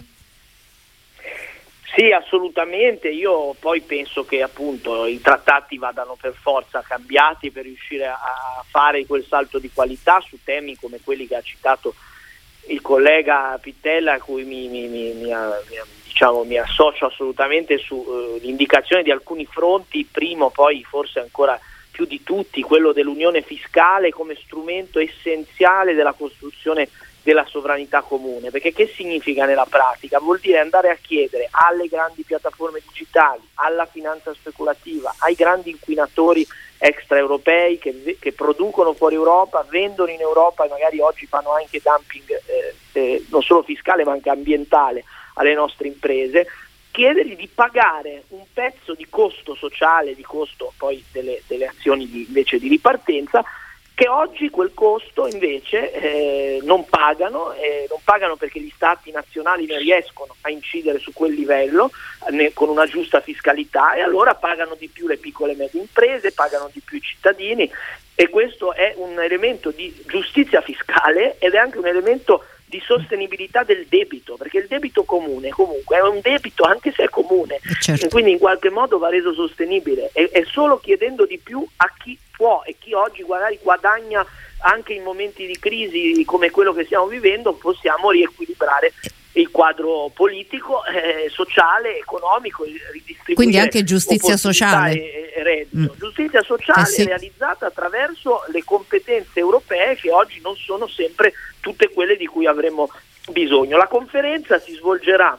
Sì, 1.95 2.11
assolutamente. 2.11 3.07
Io 3.07 3.55
poi 3.57 3.79
penso 3.79 4.25
che 4.25 4.41
appunto 4.41 5.05
i 5.05 5.21
trattati 5.21 5.77
vadano 5.77 6.17
per 6.19 6.33
forza 6.33 6.83
cambiati 6.85 7.51
per 7.51 7.63
riuscire 7.63 8.05
a 8.05 8.61
fare 8.69 9.05
quel 9.05 9.23
salto 9.23 9.59
di 9.59 9.71
qualità 9.73 10.19
su 10.19 10.37
temi 10.43 10.75
come 10.75 10.99
quelli 11.01 11.25
che 11.25 11.37
ha 11.37 11.41
citato 11.41 11.95
il 12.67 12.81
collega 12.81 13.57
Pittella, 13.61 14.13
a 14.13 14.19
cui 14.19 14.43
mi, 14.43 14.67
mi, 14.67 14.87
mi, 14.87 15.13
mi 15.13 15.33
diciamo, 16.03 16.45
associo 16.61 17.05
assolutamente 17.05 17.77
sull'indicazione 17.77 19.01
uh, 19.01 19.05
di 19.05 19.11
alcuni 19.11 19.45
fronti. 19.45 20.05
Primo, 20.11 20.49
poi 20.49 20.83
forse 20.83 21.21
ancora 21.21 21.57
più 21.91 22.05
di 22.05 22.23
tutti, 22.23 22.61
quello 22.61 22.91
dell'unione 22.91 23.41
fiscale 23.41 24.09
come 24.09 24.35
strumento 24.35 24.99
essenziale 24.99 25.93
della 25.93 26.11
costruzione 26.11 26.89
della 27.25 27.45
sovranità 27.47 28.03
comune, 28.03 28.51
perché 28.51 28.71
che 28.71 28.85
significa 28.95 29.45
nella 29.45 29.65
pratica? 29.67 30.19
Vuol 30.19 30.37
dire 30.39 30.59
andare 30.59 30.91
a 30.91 30.97
chiedere 31.01 31.47
alle 31.49 31.87
grandi 31.87 32.21
piattaforme 32.21 32.83
digitali, 32.87 33.41
alla 33.55 33.87
finanza 33.87 34.31
speculativa, 34.35 35.11
ai 35.17 35.33
grandi 35.33 35.71
inquinatori 35.71 36.45
extraeuropei 36.77 37.79
che, 37.79 38.17
che 38.19 38.31
producono 38.31 38.93
fuori 38.93 39.15
Europa, 39.15 39.65
vendono 39.67 40.11
in 40.11 40.21
Europa 40.21 40.65
e 40.65 40.69
magari 40.69 40.99
oggi 40.99 41.25
fanno 41.25 41.51
anche 41.55 41.81
dumping 41.83 42.29
eh, 42.29 42.75
eh, 42.91 43.25
non 43.29 43.41
solo 43.41 43.63
fiscale 43.63 44.03
ma 44.03 44.11
anche 44.11 44.29
ambientale 44.29 45.03
alle 45.33 45.55
nostre 45.55 45.87
imprese, 45.87 46.45
chiedergli 46.91 47.35
di 47.35 47.49
pagare 47.51 48.25
un 48.29 48.43
pezzo 48.53 48.93
di 48.93 49.07
costo 49.09 49.55
sociale, 49.55 50.13
di 50.13 50.21
costo 50.21 50.73
poi 50.77 51.03
delle, 51.11 51.41
delle 51.47 51.65
azioni 51.65 52.07
di, 52.07 52.25
invece 52.27 52.59
di 52.59 52.67
ripartenza 52.67 53.43
che 53.95 54.09
oggi 54.09 54.49
quel 54.49 54.71
costo 54.73 55.25
invece 55.25 55.93
eh, 55.93 56.59
non 56.63 56.85
pagano, 56.85 57.53
eh, 57.53 57.87
non 57.89 57.99
pagano 58.03 58.35
perché 58.35 58.59
gli 58.59 58.71
stati 58.75 59.09
nazionali 59.09 59.65
non 59.65 59.77
riescono 59.77 60.35
a 60.41 60.49
incidere 60.49 60.99
su 60.99 61.13
quel 61.13 61.33
livello 61.33 61.89
né, 62.31 62.51
con 62.51 62.67
una 62.67 62.85
giusta 62.87 63.21
fiscalità 63.21 63.93
e 63.93 64.01
allora 64.01 64.35
pagano 64.35 64.75
di 64.77 64.89
più 64.89 65.07
le 65.07 65.15
piccole 65.15 65.53
e 65.53 65.55
medie 65.55 65.79
imprese, 65.79 66.33
pagano 66.33 66.69
di 66.73 66.81
più 66.81 66.97
i 66.97 67.01
cittadini 67.01 67.71
e 68.13 68.29
questo 68.29 68.73
è 68.73 68.93
un 68.97 69.17
elemento 69.21 69.71
di 69.71 69.93
giustizia 70.07 70.59
fiscale 70.59 71.37
ed 71.39 71.53
è 71.53 71.57
anche 71.57 71.77
un 71.77 71.87
elemento 71.87 72.43
di 72.75 72.83
sostenibilità 72.85 73.63
del 73.63 73.85
debito, 73.87 74.35
perché 74.35 74.57
il 74.57 74.67
debito 74.67 75.03
comune 75.03 75.49
comunque 75.49 75.97
è 75.97 76.01
un 76.01 76.19
debito 76.21 76.63
anche 76.63 76.91
se 76.91 77.03
è 77.03 77.09
comune, 77.09 77.55
eh, 77.55 77.73
certo. 77.79 78.05
e 78.05 78.09
quindi 78.09 78.31
in 78.31 78.37
qualche 78.37 78.69
modo 78.69 78.97
va 78.97 79.09
reso 79.09 79.33
sostenibile 79.33 80.09
e, 80.13 80.29
e 80.31 80.45
solo 80.45 80.79
chiedendo 80.79 81.25
di 81.25 81.39
più 81.41 81.65
a 81.77 81.91
chi 81.97 82.17
può 82.31 82.63
e 82.65 82.75
chi 82.77 82.93
oggi 82.93 83.23
magari 83.23 83.57
guadagna 83.61 84.25
anche 84.59 84.93
in 84.93 85.03
momenti 85.03 85.45
di 85.45 85.57
crisi 85.57 86.23
come 86.25 86.49
quello 86.49 86.73
che 86.73 86.85
stiamo 86.85 87.07
vivendo 87.07 87.53
possiamo 87.53 88.11
riequilibrare 88.11 88.91
il 89.35 89.51
quadro 89.51 90.11
politico, 90.13 90.83
eh, 90.85 91.29
sociale, 91.29 91.97
economico, 91.97 92.63
Quindi 93.33 93.57
anche 93.57 93.83
giustizia 93.83 94.37
sociale. 94.37 94.93
E, 94.93 95.33
e 95.35 95.43
reddito. 95.43 95.93
Mm. 95.93 95.97
Giustizia 95.97 96.41
sociale 96.41 96.81
eh 96.81 96.85
sì. 96.85 97.03
realizzata 97.03 97.65
attraverso 97.65 98.43
le 98.47 98.63
competenze 98.63 99.39
europee 99.39 99.95
che 99.95 100.11
oggi 100.11 100.39
non 100.41 100.55
sono 100.55 100.87
sempre 100.87 101.33
tutte 101.59 101.89
quelle 101.89 102.15
di 102.15 102.27
cui 102.27 102.47
avremmo 102.47 102.89
bisogno. 103.31 103.77
La 103.77 103.87
conferenza 103.87 104.59
si 104.59 104.73
svolgerà, 104.73 105.37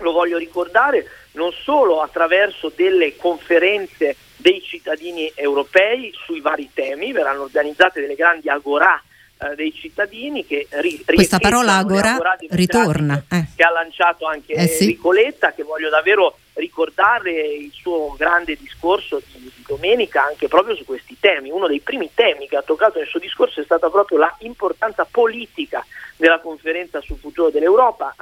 lo 0.00 0.12
voglio 0.12 0.36
ricordare, 0.36 1.08
non 1.32 1.50
solo 1.52 2.02
attraverso 2.02 2.72
delle 2.74 3.16
conferenze 3.16 4.16
dei 4.36 4.60
cittadini 4.62 5.32
europei 5.34 6.12
sui 6.26 6.40
vari 6.40 6.68
temi, 6.74 7.12
verranno 7.12 7.42
organizzate 7.42 8.02
delle 8.02 8.16
grandi 8.16 8.50
agorà 8.50 9.02
eh, 9.36 9.54
dei 9.56 9.72
cittadini 9.74 10.46
che 10.46 10.66
ri, 10.70 11.02
questa 11.04 11.38
parola 11.38 11.74
agora 11.74 12.16
ritorna 12.50 13.24
eh. 13.28 13.46
che 13.56 13.64
ha 13.64 13.70
lanciato 13.70 14.26
anche 14.26 14.52
eh 14.52 14.66
sì. 14.68 14.86
Ricoletta 14.86 15.52
che 15.52 15.64
voglio 15.64 15.88
davvero 15.88 16.38
ricordare 16.54 17.32
il 17.32 17.72
suo 17.72 18.14
grande 18.16 18.56
discorso 18.56 19.20
di, 19.32 19.40
di, 19.40 19.64
domenica 19.66 20.24
anche 20.24 20.46
proprio 20.46 20.76
su 20.76 20.84
questi 20.84 21.16
temi 21.18 21.50
uno 21.50 21.66
dei 21.66 21.80
primi 21.80 22.10
temi 22.14 22.46
che 22.46 22.56
ha 22.56 22.62
toccato 22.62 22.98
nel 22.98 23.08
suo 23.08 23.18
discorso 23.18 23.60
è 23.60 23.64
stata 23.64 23.90
proprio 23.90 24.18
l'importanza 24.38 25.06
politica 25.10 25.84
della 26.16 26.40
conferenza 26.40 27.00
sul 27.00 27.18
futuro 27.18 27.50
dell'Europa 27.50 28.14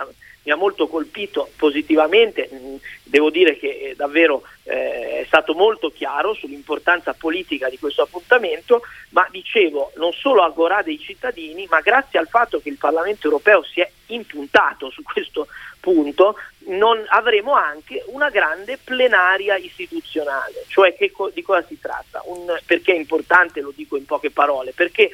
mi 0.45 0.51
ha 0.51 0.57
molto 0.57 0.89
colpito 0.89 1.51
positivamente, 1.57 2.49
mm, 2.53 2.77
devo 3.05 3.31
dire 3.31 3.57
che 3.57 3.69
eh, 3.69 3.95
davvero 3.95 4.43
eh, 4.65 5.21
è 5.21 5.25
stato 5.27 5.55
molto 5.55 5.91
chiaro 5.91 6.35
sull'importanza 6.35 7.15
politica 7.15 7.69
di 7.69 7.79
questo 7.79 8.03
appuntamento, 8.03 8.83
ma 9.11 9.27
dicevo 9.31 9.93
non 9.97 10.13
solo 10.13 10.43
agorà 10.43 10.83
dei 10.83 10.99
cittadini, 10.99 11.67
ma 11.71 11.81
grazie 11.81 12.19
al 12.19 12.29
fatto 12.29 12.61
che 12.61 12.71
il 12.71 12.77
Parlamento 12.77 13.27
europeo 13.27 13.63
si 13.63 13.81
è 13.81 13.91
impuntato 14.07 14.91
su 14.91 15.03
questo 15.03 15.47
punto, 15.79 16.37
non 16.67 17.05
avremo 17.09 17.53
anche 17.55 18.03
una 18.07 18.31
grande 18.31 18.79
plenaria 18.83 19.57
istituzionale. 19.57 20.65
Cioè 20.67 20.95
che, 20.95 21.13
di 21.33 21.43
cosa 21.43 21.65
si 21.67 21.79
tratta? 21.81 22.21
Un, 22.25 22.59
perché 22.67 22.93
è 22.93 22.97
importante, 22.97 23.61
lo 23.61 23.73
dico 23.75 23.97
in 23.97 24.07
poche 24.07 24.31
parole, 24.31 24.73
perché 24.73 25.11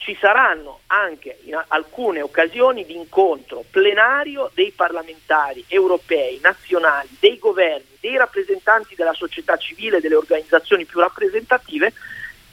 ci 0.00 0.16
saranno 0.18 0.80
anche 0.86 1.40
in 1.44 1.62
alcune 1.68 2.22
occasioni 2.22 2.86
di 2.86 2.96
incontro 2.96 3.64
plenario 3.70 4.50
dei 4.54 4.72
parlamentari 4.72 5.62
europei, 5.68 6.40
nazionali, 6.42 7.08
dei 7.20 7.38
governi, 7.38 7.98
dei 8.00 8.16
rappresentanti 8.16 8.94
della 8.94 9.12
società 9.12 9.58
civile, 9.58 10.00
delle 10.00 10.14
organizzazioni 10.14 10.86
più 10.86 11.00
rappresentative, 11.00 11.92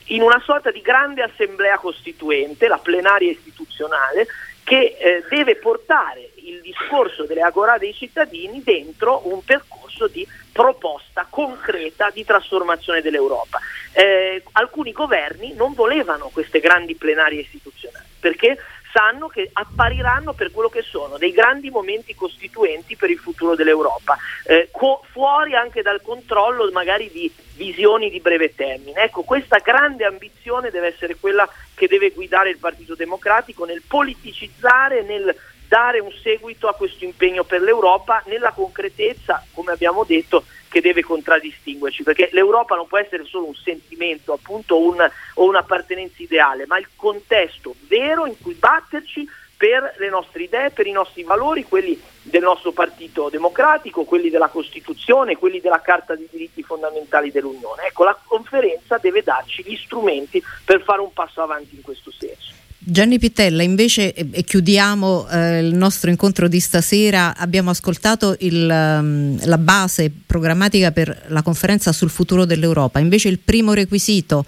in 0.08 0.22
una 0.22 0.42
sorta 0.44 0.72
di 0.72 0.82
grande 0.82 1.24
assemblea 1.24 1.78
costituente, 1.78 2.68
la 2.68 2.80
plenaria 2.80 3.32
istituzionale, 3.32 4.28
che 4.66 4.98
eh, 5.00 5.24
deve 5.30 5.56
portare 5.56 6.32
il 6.36 6.60
discorso 6.60 7.24
delle 7.24 7.42
agorà 7.42 7.78
dei 7.78 7.94
cittadini 7.94 8.62
dentro 8.62 9.22
un 9.30 9.42
percorso 9.42 10.08
di 10.08 10.28
proposta 10.58 11.28
concreta 11.30 12.10
di 12.10 12.26
trasformazione 12.26 13.02
dell'Europa. 13.02 13.60
Eh, 13.92 14.42
alcuni 14.54 14.92
governi 14.92 15.54
non 15.54 15.76
volevano 15.76 16.32
queste 16.34 16.60
grandi 16.60 16.96
plenarie 16.96 17.42
istituzionali 17.42 18.06
perché 18.20 18.58
sanno 18.92 19.28
che 19.28 19.52
appariranno 19.54 20.34
per 20.34 20.52
quello 20.52 20.70
che 20.70 20.82
sono 20.82 21.20
dei 21.20 21.32
grandi 21.32 21.70
momenti 21.70 22.16
costituenti 22.16 22.96
per 22.96 23.12
il 23.12 23.20
futuro 23.20 23.54
dell'Europa, 23.54 24.18
eh, 24.46 24.70
co- 24.72 25.04
fuori 25.12 25.54
anche 25.54 25.84
dal 25.84 26.02
controllo 26.02 26.68
magari 26.72 27.08
di 27.12 27.32
visioni 27.54 28.10
di 28.10 28.20
breve 28.20 28.56
termine. 28.56 29.04
Ecco, 29.04 29.22
questa 29.22 29.60
grande 29.60 30.06
ambizione 30.06 30.72
deve 30.72 30.88
essere 30.88 31.18
quella 31.20 31.48
che 31.76 31.88
deve 31.88 32.10
guidare 32.10 32.50
il 32.50 32.58
Partito 32.58 32.96
Democratico 32.96 33.66
nel 33.66 33.84
politicizzare, 33.88 35.04
nel 35.04 35.36
dare 35.68 36.00
un 36.00 36.12
seguito 36.22 36.68
a 36.68 36.74
questo 36.74 37.06
impegno 37.06 37.44
per 37.44 37.62
l'Europa 37.62 38.24
nella 38.26 38.52
concretezza, 38.52 39.44
come 39.54 39.72
abbiamo 39.72 40.04
detto, 40.04 40.44
che 40.70 40.82
deve 40.82 41.02
contraddistinguerci, 41.02 42.04
perché 42.04 42.30
l'Europa 42.34 42.76
non 42.76 42.88
può 42.88 42.98
essere 42.98 43.26
solo 43.26 43.48
un 43.48 43.56
sentimento 43.56 44.34
appunto 44.34 44.80
un, 44.80 45.10
o 45.36 45.46
un'appartenenza 45.46 46.22
ideale, 46.22 46.66
ma 46.66 46.78
il 46.78 46.88
contesto 46.96 47.76
vero 47.88 48.26
in 48.26 48.36
cui 48.40 48.54
batterci 48.54 49.28
per 49.58 49.96
le 49.98 50.10
nostre 50.10 50.44
idee, 50.44 50.70
per 50.70 50.86
i 50.86 50.92
nostri 50.92 51.24
valori, 51.24 51.64
quelli 51.64 52.00
del 52.22 52.44
nostro 52.44 52.72
Partito 52.72 53.30
Democratico, 53.30 54.04
quelli 54.04 54.30
della 54.30 54.50
Costituzione, 54.50 55.38
quelli 55.38 55.60
della 55.60 55.82
Carta 55.82 56.16
dei 56.16 56.28
diritti 56.30 56.62
fondamentali 56.62 57.32
dell'Unione. 57.32 57.88
Ecco, 57.88 58.04
la 58.04 58.18
conferenza 58.24 59.00
deve 59.00 59.24
darci 59.24 59.64
gli 59.64 59.76
strumenti 59.76 60.44
per 60.64 60.84
fare 60.84 61.02
un 61.02 61.12
passo 61.12 61.42
avanti 61.42 61.76
in 61.76 61.82
questo 61.82 62.12
senso. 62.12 62.67
Gianni 62.90 63.20
Pittella, 63.20 63.64
invece, 63.64 64.14
e 64.14 64.44
chiudiamo 64.46 65.28
eh, 65.28 65.60
il 65.60 65.76
nostro 65.76 66.10
incontro 66.10 66.48
di 66.48 66.62
stasera, 66.62 67.36
abbiamo 67.36 67.70
ascoltato 67.70 68.38
il, 68.40 68.64
um, 68.64 69.46
la 69.46 69.58
base 69.58 70.10
programmatica 70.26 70.94
per 70.94 71.26
la 71.28 71.42
conferenza 71.42 71.92
sul 71.92 72.10
futuro 72.10 72.46
dell'Europa, 72.46 73.00
invece 73.00 73.28
il 73.28 73.40
primo 73.40 73.74
requisito 73.74 74.46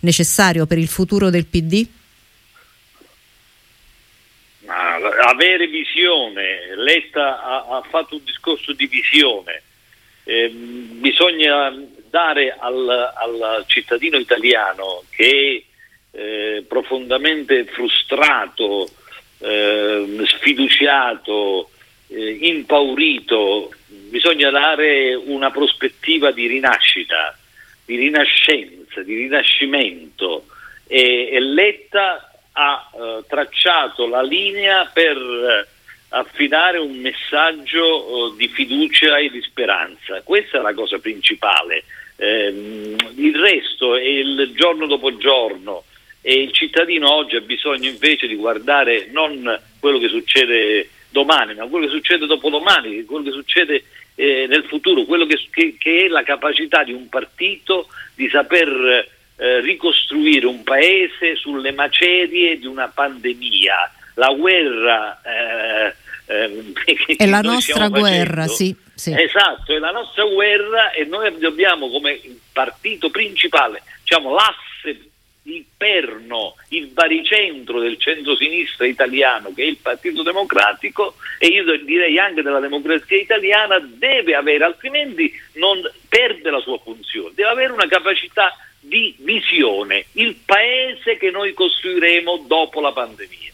necessario 0.00 0.64
per 0.64 0.78
il 0.78 0.88
futuro 0.88 1.28
del 1.28 1.44
PD? 1.44 1.86
avere 5.28 5.66
visione, 5.66 6.74
Letta 6.76 7.42
ha, 7.42 7.76
ha, 7.76 7.82
fatto 7.90 8.14
un 8.14 8.24
discorso 8.24 8.72
di 8.72 8.86
visione, 8.86 9.62
eh, 10.24 10.48
bisogna 10.48 11.78
dare 12.08 12.56
al, 12.58 12.88
al, 12.88 13.64
cittadino 13.66 14.16
italiano 14.16 15.02
che 15.10 15.62
è 15.66 15.71
eh, 16.12 16.64
profondamente 16.68 17.64
frustrato, 17.64 18.88
eh, 19.38 20.24
sfiduciato, 20.26 21.70
eh, 22.08 22.38
impaurito, 22.42 23.72
bisogna 23.86 24.50
dare 24.50 25.14
una 25.14 25.50
prospettiva 25.50 26.30
di 26.30 26.46
rinascita, 26.46 27.36
di 27.84 27.96
rinascenza, 27.96 29.02
di 29.02 29.16
rinascimento 29.16 30.46
e, 30.86 31.30
e 31.32 31.40
Letta 31.40 32.30
ha 32.52 32.90
eh, 32.94 33.24
tracciato 33.26 34.06
la 34.06 34.22
linea 34.22 34.84
per 34.92 35.16
eh, 35.16 35.66
affidare 36.10 36.78
un 36.78 36.94
messaggio 36.98 38.32
eh, 38.32 38.36
di 38.36 38.48
fiducia 38.48 39.16
e 39.16 39.30
di 39.30 39.40
speranza. 39.40 40.20
Questa 40.22 40.58
è 40.58 40.60
la 40.60 40.74
cosa 40.74 40.98
principale. 40.98 41.84
Ehm, 42.16 42.96
il 43.16 43.34
resto 43.36 43.96
è 43.96 44.02
il 44.02 44.52
giorno 44.54 44.86
dopo 44.86 45.16
giorno 45.16 45.84
e 46.22 46.40
il 46.40 46.52
cittadino 46.52 47.12
oggi 47.12 47.34
ha 47.34 47.40
bisogno 47.40 47.88
invece 47.88 48.28
di 48.28 48.36
guardare 48.36 49.08
non 49.10 49.60
quello 49.80 49.98
che 49.98 50.08
succede 50.08 50.88
domani, 51.10 51.54
ma 51.54 51.66
quello 51.66 51.86
che 51.86 51.92
succede 51.92 52.26
dopodomani, 52.26 53.04
quello 53.04 53.24
che 53.24 53.32
succede 53.32 53.84
eh, 54.14 54.46
nel 54.48 54.64
futuro, 54.64 55.04
quello 55.04 55.26
che, 55.26 55.38
che, 55.50 55.76
che, 55.76 56.04
è 56.04 56.08
la 56.08 56.22
capacità 56.22 56.84
di 56.84 56.92
un 56.92 57.08
partito 57.08 57.88
di 58.14 58.28
saper 58.28 59.08
eh, 59.36 59.60
ricostruire 59.60 60.46
un 60.46 60.62
paese 60.62 61.34
sulle 61.34 61.72
macerie 61.72 62.58
di 62.58 62.66
una 62.66 62.88
pandemia. 62.88 63.92
La 64.14 64.32
guerra 64.32 65.20
eh, 65.22 65.94
ehm, 66.26 66.72
è 67.16 67.26
la 67.26 67.40
nostra 67.40 67.88
guerra, 67.88 68.46
sì, 68.46 68.74
sì. 68.94 69.12
Esatto, 69.12 69.74
è 69.74 69.78
la 69.78 69.90
nostra 69.90 70.24
guerra 70.24 70.92
e 70.92 71.04
noi 71.04 71.36
dobbiamo 71.38 71.90
come 71.90 72.20
partito 72.52 73.10
principale, 73.10 73.82
diciamo 74.02 74.34
l'asse 74.34 74.71
il 75.44 75.64
perno, 75.76 76.54
il 76.68 76.86
baricentro 76.88 77.80
del 77.80 77.98
centro-sinistra 77.98 78.86
italiano 78.86 79.52
che 79.54 79.62
è 79.62 79.66
il 79.66 79.78
Partito 79.80 80.22
Democratico 80.22 81.14
e 81.38 81.48
io 81.48 81.64
direi 81.84 82.18
anche 82.18 82.42
della 82.42 82.60
democrazia 82.60 83.16
italiana 83.16 83.78
deve 83.80 84.34
avere, 84.34 84.64
altrimenti 84.64 85.32
non 85.54 85.80
perde 86.08 86.50
la 86.50 86.60
sua 86.60 86.78
funzione, 86.78 87.32
deve 87.34 87.48
avere 87.48 87.72
una 87.72 87.88
capacità 87.88 88.56
di 88.78 89.14
visione, 89.18 90.06
il 90.12 90.36
paese 90.44 91.16
che 91.16 91.30
noi 91.30 91.52
costruiremo 91.54 92.44
dopo 92.46 92.80
la 92.80 92.92
pandemia. 92.92 93.50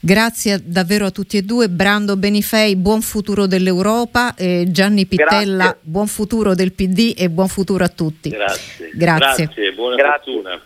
Grazie 0.00 0.60
davvero 0.62 1.06
a 1.06 1.10
tutti 1.10 1.38
e 1.38 1.42
due, 1.42 1.70
Brando 1.70 2.16
Benifei, 2.16 2.76
buon 2.76 3.00
futuro 3.00 3.46
dell'Europa, 3.46 4.34
e 4.34 4.66
Gianni 4.68 5.06
Pittella, 5.06 5.64
Grazie. 5.64 5.80
buon 5.80 6.06
futuro 6.08 6.54
del 6.54 6.72
PD 6.72 7.14
e 7.16 7.30
buon 7.30 7.48
futuro 7.48 7.84
a 7.84 7.88
tutti. 7.88 8.28
Grazie. 8.28 8.90
Grazie. 8.92 9.44
Grazie 9.46 9.72
buona 9.72 9.96
Grazie. 9.96 10.32
fortuna. 10.32 10.62